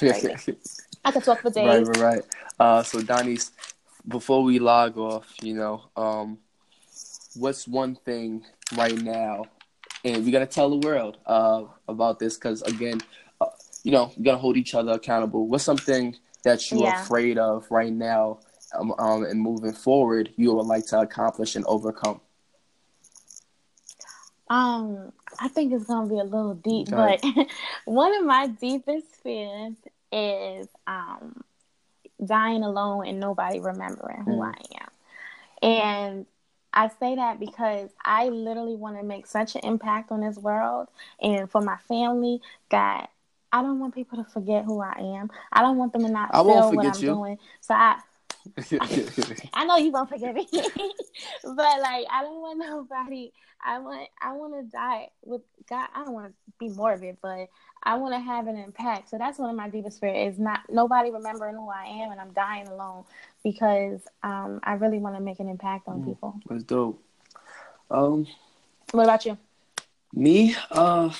it's. 0.01 0.81
I 1.05 1.11
could 1.11 1.23
talk 1.23 1.41
for 1.41 1.49
days. 1.49 1.87
Right, 1.87 1.97
right, 1.99 2.13
right. 2.15 2.23
Uh, 2.59 2.83
so 2.83 3.01
Donnie's, 3.01 3.51
before 4.07 4.43
we 4.43 4.59
log 4.59 4.97
off, 4.97 5.33
you 5.41 5.53
know, 5.53 5.83
um, 5.95 6.39
what's 7.35 7.67
one 7.67 7.95
thing 7.95 8.43
right 8.77 8.97
now, 9.01 9.45
and 10.03 10.25
we 10.25 10.31
gotta 10.31 10.45
tell 10.47 10.69
the 10.69 10.87
world 10.87 11.17
uh, 11.25 11.63
about 11.87 12.19
this 12.19 12.35
because 12.35 12.61
again, 12.63 12.99
uh, 13.41 13.47
you 13.83 13.91
know, 13.91 14.11
we 14.17 14.23
gotta 14.23 14.37
hold 14.37 14.57
each 14.57 14.73
other 14.75 14.93
accountable. 14.93 15.47
What's 15.47 15.63
something 15.63 16.15
that 16.43 16.71
you're 16.71 16.89
Yeah. 16.89 16.91
afraid 16.91 17.37
of 17.37 17.69
right 17.71 17.93
now, 17.93 18.39
um, 18.77 18.93
um, 18.99 19.23
and 19.23 19.39
moving 19.41 19.73
forward, 19.73 20.31
you 20.37 20.53
would 20.53 20.65
like 20.65 20.85
to 20.87 20.99
accomplish 20.99 21.55
and 21.55 21.65
overcome? 21.65 22.21
Um, 24.49 25.11
I 25.39 25.47
think 25.47 25.73
it's 25.73 25.85
gonna 25.85 26.07
be 26.09 26.19
a 26.19 26.23
little 26.23 26.55
deep, 26.55 26.89
but 26.93 27.21
one 27.85 28.13
of 28.15 28.25
my 28.25 28.47
deepest 28.47 29.07
fears 29.23 29.75
is 30.11 30.67
um 30.87 31.43
dying 32.23 32.63
alone 32.63 33.07
and 33.07 33.19
nobody 33.19 33.59
remembering 33.59 34.23
who 34.23 34.41
Mm. 34.41 34.43
I 34.43 34.53
am. 34.81 34.89
And 35.61 36.25
I 36.75 36.89
say 36.89 37.15
that 37.15 37.39
because 37.39 37.91
I 38.03 38.29
literally 38.29 38.75
want 38.75 38.97
to 38.97 39.03
make 39.03 39.27
such 39.27 39.55
an 39.55 39.61
impact 39.63 40.11
on 40.11 40.21
this 40.21 40.37
world 40.37 40.87
and 41.21 41.49
for 41.49 41.61
my 41.61 41.77
family 41.87 42.41
that 42.71 43.09
I 43.51 43.61
don't 43.61 43.79
want 43.79 43.95
people 43.95 44.17
to 44.23 44.29
forget 44.29 44.65
who 44.65 44.81
I 44.81 44.93
am. 44.99 45.29
I 45.51 45.61
don't 45.61 45.77
want 45.77 45.93
them 45.93 46.03
to 46.03 46.09
not 46.09 46.35
I 46.35 46.41
feel 46.43 46.73
what 46.73 46.85
I'm 46.85 47.01
you. 47.01 47.03
doing. 47.03 47.37
So 47.61 47.73
I 47.73 47.99
I 49.53 49.65
know 49.65 49.77
you 49.77 49.91
won't 49.91 50.09
forgive 50.09 50.35
me, 50.35 50.47
but 50.51 51.57
like 51.81 52.05
I 52.11 52.21
don't 52.23 52.41
want 52.41 52.59
nobody. 52.59 53.31
I 53.63 53.79
want 53.79 54.07
I 54.21 54.33
want 54.33 54.53
to 54.53 54.63
die 54.63 55.09
with 55.23 55.41
God. 55.69 55.87
I 55.95 56.03
don't 56.05 56.13
want 56.13 56.27
to 56.27 56.33
be 56.59 56.69
morbid, 56.69 57.17
but 57.21 57.49
I 57.83 57.95
want 57.97 58.13
to 58.13 58.19
have 58.19 58.47
an 58.47 58.57
impact. 58.57 59.09
So 59.09 59.17
that's 59.17 59.39
one 59.39 59.49
of 59.49 59.55
my 59.55 59.69
deepest 59.69 59.99
fears 59.99 60.33
is 60.33 60.39
not 60.39 60.61
nobody 60.69 61.11
remembering 61.11 61.55
who 61.55 61.69
I 61.69 61.85
am, 62.03 62.11
and 62.11 62.19
I'm 62.21 62.31
dying 62.33 62.67
alone 62.67 63.03
because 63.43 64.01
um, 64.23 64.59
I 64.63 64.73
really 64.73 64.99
want 64.99 65.15
to 65.15 65.21
make 65.21 65.39
an 65.39 65.49
impact 65.49 65.87
on 65.87 66.01
Mm. 66.01 66.05
people. 66.05 66.39
That's 66.49 66.63
dope. 66.63 67.01
Um, 67.89 68.27
What 68.91 69.03
about 69.03 69.25
you? 69.25 69.37
Me, 70.13 70.55
uh, 70.71 71.11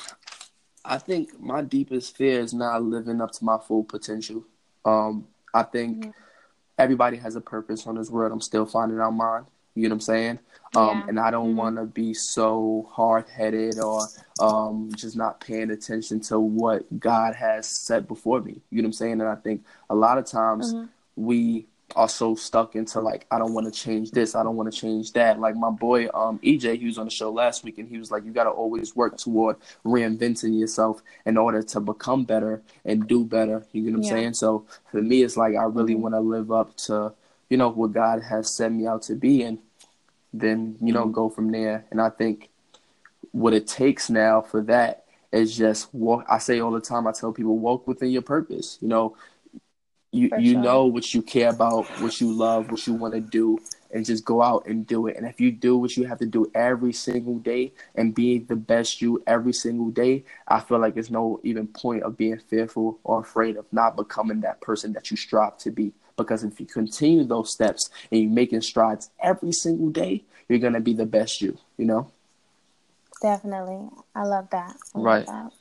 I 0.84 0.98
think 0.98 1.40
my 1.40 1.62
deepest 1.62 2.16
fear 2.16 2.40
is 2.40 2.54
not 2.54 2.82
living 2.84 3.22
up 3.22 3.32
to 3.32 3.44
my 3.46 3.58
full 3.58 3.84
potential. 3.84 4.44
Um, 4.86 5.28
I 5.54 5.64
think 5.64 6.06
Mhm. 6.06 6.14
Everybody 6.78 7.18
has 7.18 7.36
a 7.36 7.42
purpose 7.42 7.88
on 7.88 7.96
this 7.96 8.10
world. 8.10 8.32
I'm 8.32 8.42
still 8.42 8.66
finding 8.66 9.00
out 9.00 9.12
mine. 9.12 9.46
You 9.76 9.84
know 9.84 9.90
what 9.90 9.98
I'm 9.98 10.02
saying? 10.02 10.40
Um, 10.76 11.00
Yeah. 11.00 11.06
and 11.10 11.20
I 11.20 11.32
don't 11.32 11.54
Mhm. 11.54 11.58
want 11.58 11.76
to 11.78 11.86
be 11.86 12.14
so 12.14 12.88
hard 12.92 13.28
headed 13.30 13.80
or 13.80 14.08
um, 14.40 14.90
just 14.96 15.16
not 15.16 15.40
paying 15.40 15.72
attention 15.72 16.20
to 16.22 16.40
what 16.40 17.00
God 17.00 17.36
has 17.36 17.68
set 17.68 18.08
before 18.08 18.42
me. 18.42 18.62
You 18.70 18.82
know 18.82 18.88
what 18.88 18.90
I'm 18.90 18.94
saying? 18.94 19.12
And 19.22 19.24
I 19.24 19.36
think 19.36 19.64
a 19.90 19.96
lot 19.96 20.18
of 20.18 20.26
times 20.26 20.74
Mhm. 20.74 20.90
we 21.16 21.68
are 21.96 22.10
so 22.10 22.36
stuck 22.36 22.76
into 22.76 23.00
like 23.00 23.26
I 23.32 23.38
don't 23.38 23.54
want 23.54 23.72
to 23.72 23.80
change 23.80 24.12
this, 24.12 24.36
I 24.36 24.44
don't 24.44 24.56
want 24.56 24.72
to 24.72 24.78
change 24.78 25.14
that. 25.14 25.40
Like 25.40 25.56
my 25.56 25.70
boy 25.70 26.08
um 26.14 26.40
EJ, 26.40 26.80
he 26.80 26.86
was 26.86 26.98
on 26.98 27.06
the 27.06 27.12
show 27.12 27.32
last 27.32 27.64
week, 27.64 27.78
and 27.78 27.88
he 27.88 27.98
was 27.98 28.12
like, 28.12 28.26
you 28.26 28.32
got 28.32 28.46
to 28.46 28.50
always 28.50 28.96
work 28.96 29.18
toward 29.18 29.58
reinventing 29.86 30.60
yourself 30.60 31.02
in 31.26 31.38
order 31.38 31.62
to 31.62 31.80
become 31.80 32.24
better 32.24 32.62
and 32.84 33.08
do 33.08 33.24
better. 33.24 33.66
You 33.72 33.84
know 33.84 33.92
what 33.92 33.98
I'm 33.98 34.04
Yeah. 34.04 34.10
saying? 34.10 34.34
So 34.34 34.66
for 34.92 35.02
me, 35.02 35.24
it's 35.24 35.38
like 35.38 35.56
I 35.56 35.64
really 35.64 35.96
Mhm. 35.96 36.00
want 36.00 36.16
to 36.16 36.22
live 36.22 36.52
up 36.52 36.76
to 36.78 37.14
you 37.50 37.58
know 37.58 37.70
what 37.70 37.94
God 37.94 38.22
has 38.24 38.50
set 38.50 38.72
me 38.72 38.88
out 38.88 39.04
to 39.04 39.16
be, 39.16 39.44
and 39.44 39.60
then 40.34 40.78
you 40.82 40.92
know 40.94 41.06
Mhm. 41.06 41.12
go 41.12 41.30
from 41.30 41.52
there. 41.52 41.86
And 41.92 42.02
I 42.02 42.10
think 42.10 42.50
what 43.32 43.54
it 43.54 43.68
takes 43.68 44.10
now 44.10 44.42
for 44.42 44.62
that 44.64 45.06
is 45.32 45.56
just 45.56 45.94
walk. 45.94 46.26
I 46.30 46.38
say 46.40 46.60
all 46.60 46.72
the 46.72 46.80
time. 46.80 47.06
I 47.08 47.12
tell 47.12 47.32
people 47.34 47.58
walk 47.58 47.88
within 47.88 48.10
your 48.10 48.22
purpose. 48.22 48.78
You 48.82 48.88
know, 48.88 49.16
you 50.16 50.30
For 50.30 50.40
you 50.40 50.54
sure. 50.54 50.62
know 50.62 50.86
what 50.86 51.14
you 51.14 51.22
care 51.22 51.50
about, 51.50 51.86
what 52.00 52.20
you 52.22 52.32
love, 52.32 52.72
what 52.72 52.86
you 52.88 52.94
want 52.94 53.14
to 53.14 53.20
do, 53.20 53.60
and 53.92 54.06
just 54.06 54.26
go 54.26 54.42
out 54.42 54.66
and 54.66 54.86
do 54.88 55.08
it. 55.08 55.18
And 55.18 55.26
if 55.28 55.40
you 55.40 55.52
do 55.52 55.78
what 55.78 55.96
you 55.98 56.06
have 56.06 56.20
to 56.20 56.26
do 56.26 56.50
every 56.56 56.94
single 56.94 57.38
day 57.40 57.74
and 57.96 58.16
be 58.16 58.40
the 58.40 58.56
best 58.56 59.02
you 59.02 59.22
every 59.28 59.54
single 59.54 59.90
day, 59.90 60.24
I 60.48 60.60
feel 60.60 60.80
like 60.80 60.94
there's 60.94 61.12
no 61.12 61.40
even 61.44 61.68
point 61.68 62.04
of 62.04 62.18
being 62.18 62.40
fearful 62.40 63.00
or 63.04 63.20
afraid 63.20 63.58
of 63.58 63.66
not 63.72 63.96
becoming 63.96 64.42
that 64.42 64.62
person 64.62 64.94
that 64.94 65.12
you 65.12 65.18
strive 65.18 65.58
to 65.60 65.72
be. 65.72 65.94
Because 66.18 66.44
if 66.44 66.60
you 66.60 66.66
continue 66.66 67.26
those 67.26 67.52
steps 67.52 67.90
and 68.12 68.22
you're 68.22 68.32
making 68.32 68.62
strides 68.62 69.10
every 69.22 69.52
single 69.52 69.90
day, 69.90 70.24
you're 70.48 70.60
gonna 70.60 70.80
be 70.80 70.94
the 70.94 71.06
best 71.06 71.42
you. 71.42 71.58
You 71.78 71.86
know. 71.86 72.12
Definitely. 73.22 73.90
I 74.14 74.24
love 74.24 74.50
that. 74.52 74.76
I 74.94 74.98
love 75.00 75.06
Right. 75.06 75.26
that. 75.26 75.52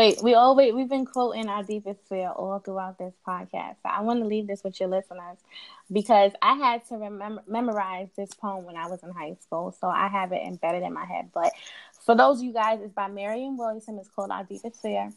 Wait, 0.00 0.22
we 0.22 0.32
always 0.32 0.72
we've 0.72 0.88
been 0.88 1.04
quoting 1.04 1.46
our 1.46 1.62
deepest 1.62 2.00
fear 2.08 2.30
all 2.30 2.58
throughout 2.58 2.96
this 2.96 3.12
podcast. 3.28 3.76
So 3.82 3.90
I 3.90 4.00
want 4.00 4.20
to 4.20 4.26
leave 4.26 4.46
this 4.46 4.64
with 4.64 4.80
your 4.80 4.88
listeners 4.88 5.36
because 5.92 6.32
I 6.40 6.54
had 6.54 6.88
to 6.88 6.96
remember 6.96 7.42
memorize 7.46 8.08
this 8.16 8.32
poem 8.32 8.64
when 8.64 8.76
I 8.76 8.86
was 8.86 9.02
in 9.02 9.10
high 9.10 9.36
school, 9.42 9.76
so 9.78 9.88
I 9.88 10.08
have 10.08 10.32
it 10.32 10.40
embedded 10.42 10.84
in 10.84 10.94
my 10.94 11.04
head. 11.04 11.28
But 11.34 11.52
for 12.06 12.14
those 12.14 12.38
of 12.38 12.44
you 12.44 12.54
guys, 12.54 12.80
it's 12.82 12.94
by 12.94 13.08
Marianne 13.08 13.58
Williamson. 13.58 13.98
It's 13.98 14.08
called 14.08 14.30
Our 14.30 14.42
Deepest 14.42 14.80
Fear. 14.80 15.12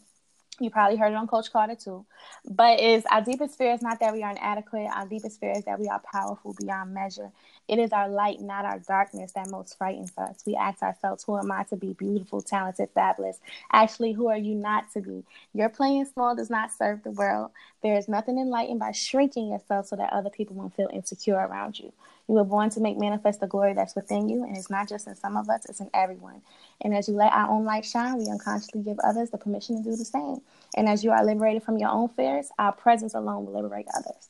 You 0.59 0.69
probably 0.69 0.97
heard 0.97 1.11
it 1.11 1.15
on 1.15 1.27
Coach 1.27 1.51
Carter 1.51 1.75
too. 1.75 2.05
But 2.45 2.79
is 2.79 3.05
our 3.07 3.21
deepest 3.21 3.57
fear 3.57 3.73
is 3.73 3.81
not 3.81 3.99
that 3.99 4.13
we 4.13 4.21
are 4.23 4.31
inadequate. 4.31 4.87
Our 4.93 5.07
deepest 5.07 5.39
fear 5.39 5.51
is 5.51 5.65
that 5.65 5.79
we 5.79 5.87
are 5.87 5.99
powerful 5.99 6.55
beyond 6.59 6.93
measure. 6.93 7.31
It 7.67 7.79
is 7.79 7.91
our 7.91 8.07
light, 8.07 8.39
not 8.39 8.63
our 8.65 8.79
darkness, 8.79 9.31
that 9.33 9.49
most 9.49 9.77
frightens 9.77 10.11
us. 10.17 10.43
We 10.45 10.55
ask 10.55 10.83
ourselves, 10.83 11.23
who 11.23 11.37
am 11.37 11.51
I 11.51 11.63
to 11.65 11.75
be 11.75 11.93
beautiful, 11.93 12.41
talented, 12.41 12.89
fabulous? 12.93 13.39
Actually, 13.71 14.13
who 14.13 14.27
are 14.27 14.37
you 14.37 14.53
not 14.53 14.91
to 14.93 15.01
be? 15.01 15.23
Your 15.53 15.69
playing 15.69 16.05
small 16.05 16.35
does 16.35 16.49
not 16.49 16.71
serve 16.71 17.03
the 17.03 17.11
world. 17.11 17.51
There 17.81 17.97
is 17.97 18.07
nothing 18.07 18.37
enlightened 18.37 18.79
by 18.79 18.91
shrinking 18.91 19.49
yourself 19.49 19.87
so 19.87 19.95
that 19.95 20.13
other 20.13 20.29
people 20.29 20.55
won't 20.55 20.75
feel 20.75 20.89
insecure 20.93 21.35
around 21.35 21.79
you. 21.79 21.91
You 22.27 22.35
were 22.35 22.43
born 22.45 22.69
to 22.71 22.79
make 22.79 22.97
manifest 22.97 23.41
the 23.41 23.47
glory 23.47 23.73
that's 23.73 23.95
within 23.95 24.29
you, 24.29 24.43
and 24.43 24.55
it's 24.55 24.69
not 24.69 24.87
just 24.87 25.07
in 25.07 25.15
some 25.15 25.35
of 25.35 25.49
us, 25.49 25.65
it's 25.65 25.81
in 25.81 25.89
everyone. 25.93 26.41
And 26.81 26.95
as 26.95 27.09
you 27.09 27.15
let 27.15 27.33
our 27.33 27.49
own 27.49 27.65
light 27.65 27.85
shine, 27.85 28.17
we 28.17 28.29
unconsciously 28.29 28.81
give 28.81 28.97
others 28.99 29.29
the 29.29 29.37
permission 29.37 29.83
to 29.83 29.89
do 29.89 29.95
the 29.95 30.05
same. 30.05 30.41
And 30.75 30.87
as 30.87 31.03
you 31.03 31.11
are 31.11 31.23
liberated 31.25 31.63
from 31.63 31.77
your 31.77 31.89
own 31.89 32.09
fears, 32.09 32.49
our 32.57 32.71
presence 32.71 33.13
alone 33.13 33.45
will 33.45 33.61
liberate 33.61 33.87
others. 33.93 34.29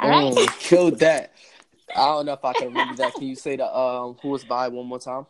All 0.00 0.08
right. 0.08 0.32
Mm, 0.32 0.58
killed 0.60 0.98
that. 1.00 1.32
I 1.94 2.06
don't 2.06 2.26
know 2.26 2.34
if 2.34 2.44
I 2.44 2.52
can 2.52 2.68
remember 2.68 2.94
that. 2.96 3.14
Can 3.14 3.26
you 3.26 3.34
say 3.36 3.56
the 3.56 3.76
um 3.76 4.16
who 4.22 4.28
was 4.28 4.44
by 4.44 4.68
one 4.68 4.86
more 4.86 5.00
time? 5.00 5.26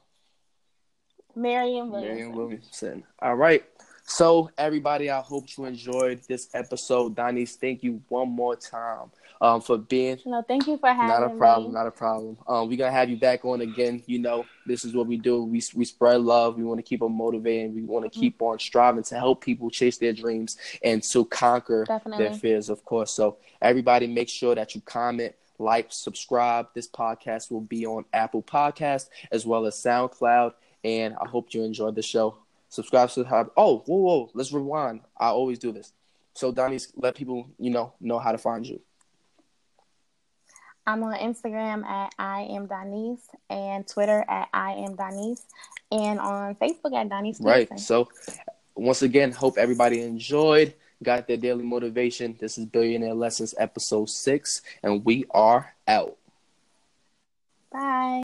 Marianne 1.35 1.91
Marianne 1.91 2.33
Williamson. 2.33 2.35
Williamson. 2.35 3.05
All 3.21 3.37
right. 3.37 3.65
So 4.11 4.51
everybody, 4.57 5.11
I 5.11 5.21
hope 5.21 5.45
you 5.57 5.67
enjoyed 5.67 6.23
this 6.27 6.49
episode. 6.55 7.15
Donnie, 7.15 7.45
thank 7.45 7.83
you 7.83 8.01
one 8.09 8.29
more 8.31 8.57
time 8.57 9.11
um 9.41 9.61
for 9.61 9.79
being 9.79 10.19
No, 10.27 10.43
thank 10.43 10.67
you 10.67 10.79
for 10.79 10.89
having 10.89 11.07
me. 11.07 11.13
not 11.13 11.23
a 11.35 11.37
problem, 11.37 11.69
me. 11.69 11.75
not 11.75 11.87
a 11.87 11.91
problem. 11.93 12.37
Um, 12.49 12.69
we're 12.69 12.79
gonna 12.79 12.91
have 12.91 13.11
you 13.11 13.19
back 13.19 13.45
on 13.45 13.61
again. 13.61 14.03
You 14.07 14.19
know, 14.19 14.47
this 14.67 14.83
is 14.85 14.95
what 14.95 15.07
we 15.07 15.19
do. 15.19 15.45
We 15.45 15.63
we 15.75 15.85
spread 15.85 16.23
love. 16.23 16.57
We 16.57 16.65
want 16.65 16.79
to 16.79 16.83
keep 16.83 17.01
them 17.01 17.13
motivated. 17.13 17.75
We 17.75 17.83
want 17.83 18.05
to 18.07 18.09
Mm-hmm. 18.11 18.21
keep 18.21 18.41
on 18.43 18.59
striving 18.59 19.03
to 19.05 19.15
help 19.17 19.45
people 19.45 19.69
chase 19.71 19.99
their 19.99 20.15
dreams 20.15 20.57
and 20.83 21.03
to 21.03 21.27
conquer 21.27 21.85
Definitely. 21.87 22.25
their 22.25 22.33
fears, 22.35 22.71
of 22.71 22.83
course. 22.87 23.11
So 23.13 23.37
everybody, 23.61 24.07
make 24.07 24.31
sure 24.31 24.55
that 24.55 24.75
you 24.75 24.81
comment, 24.81 25.35
like, 25.59 25.89
subscribe. 25.91 26.69
This 26.75 26.89
podcast 26.89 27.51
will 27.53 27.61
be 27.61 27.85
on 27.87 28.07
Apple 28.15 28.43
Podcast 28.43 29.11
as 29.31 29.45
well 29.47 29.67
as 29.67 29.75
SoundCloud. 29.77 30.55
And 30.83 31.15
I 31.21 31.29
hope 31.29 31.53
you 31.53 31.63
enjoyed 31.63 31.95
the 31.95 32.03
show. 32.03 32.39
Subscribe, 32.69 33.11
subscribe. 33.11 33.51
Oh, 33.57 33.79
whoa, 33.87 33.97
whoa. 33.97 34.31
Let's 34.35 34.53
rewind. 34.53 35.01
I 35.17 35.29
always 35.29 35.59
do 35.59 35.73
this. 35.73 35.93
So 36.35 36.53
Donnie's 36.53 36.93
let 36.97 37.15
people, 37.15 37.49
you 37.59 37.71
know, 37.71 37.95
know 38.01 38.19
how 38.19 38.33
to 38.33 38.39
find 38.39 38.67
you. 38.67 38.81
I'm 40.87 41.03
on 41.03 41.15
Instagram 41.19 41.85
at 41.85 42.15
I 42.19 42.43
am 42.45 42.67
Donise 42.67 43.21
and 43.51 43.87
Twitter 43.87 44.25
at 44.27 44.49
I 44.55 44.73
am 44.73 44.97
Donise 44.97 45.43
and 45.93 46.19
on 46.19 46.55
Facebook 46.55 46.95
at 46.95 47.11
Donise 47.11 47.45
Right. 47.45 47.79
So, 47.79 48.09
once 48.75 49.03
again, 49.03 49.33
hope 49.33 49.59
everybody 49.59 50.01
enjoyed, 50.01 50.73
got 51.03 51.29
their 51.29 51.37
daily 51.37 51.65
motivation. 51.65 52.39
This 52.41 52.57
is 52.57 52.65
Billionaire 52.65 53.13
Lessons, 53.13 53.55
episode 53.59 54.09
six, 54.09 54.63
and 54.83 55.05
we 55.05 55.27
are 55.31 55.75
out. 55.87 56.17
Bye. 57.71 58.09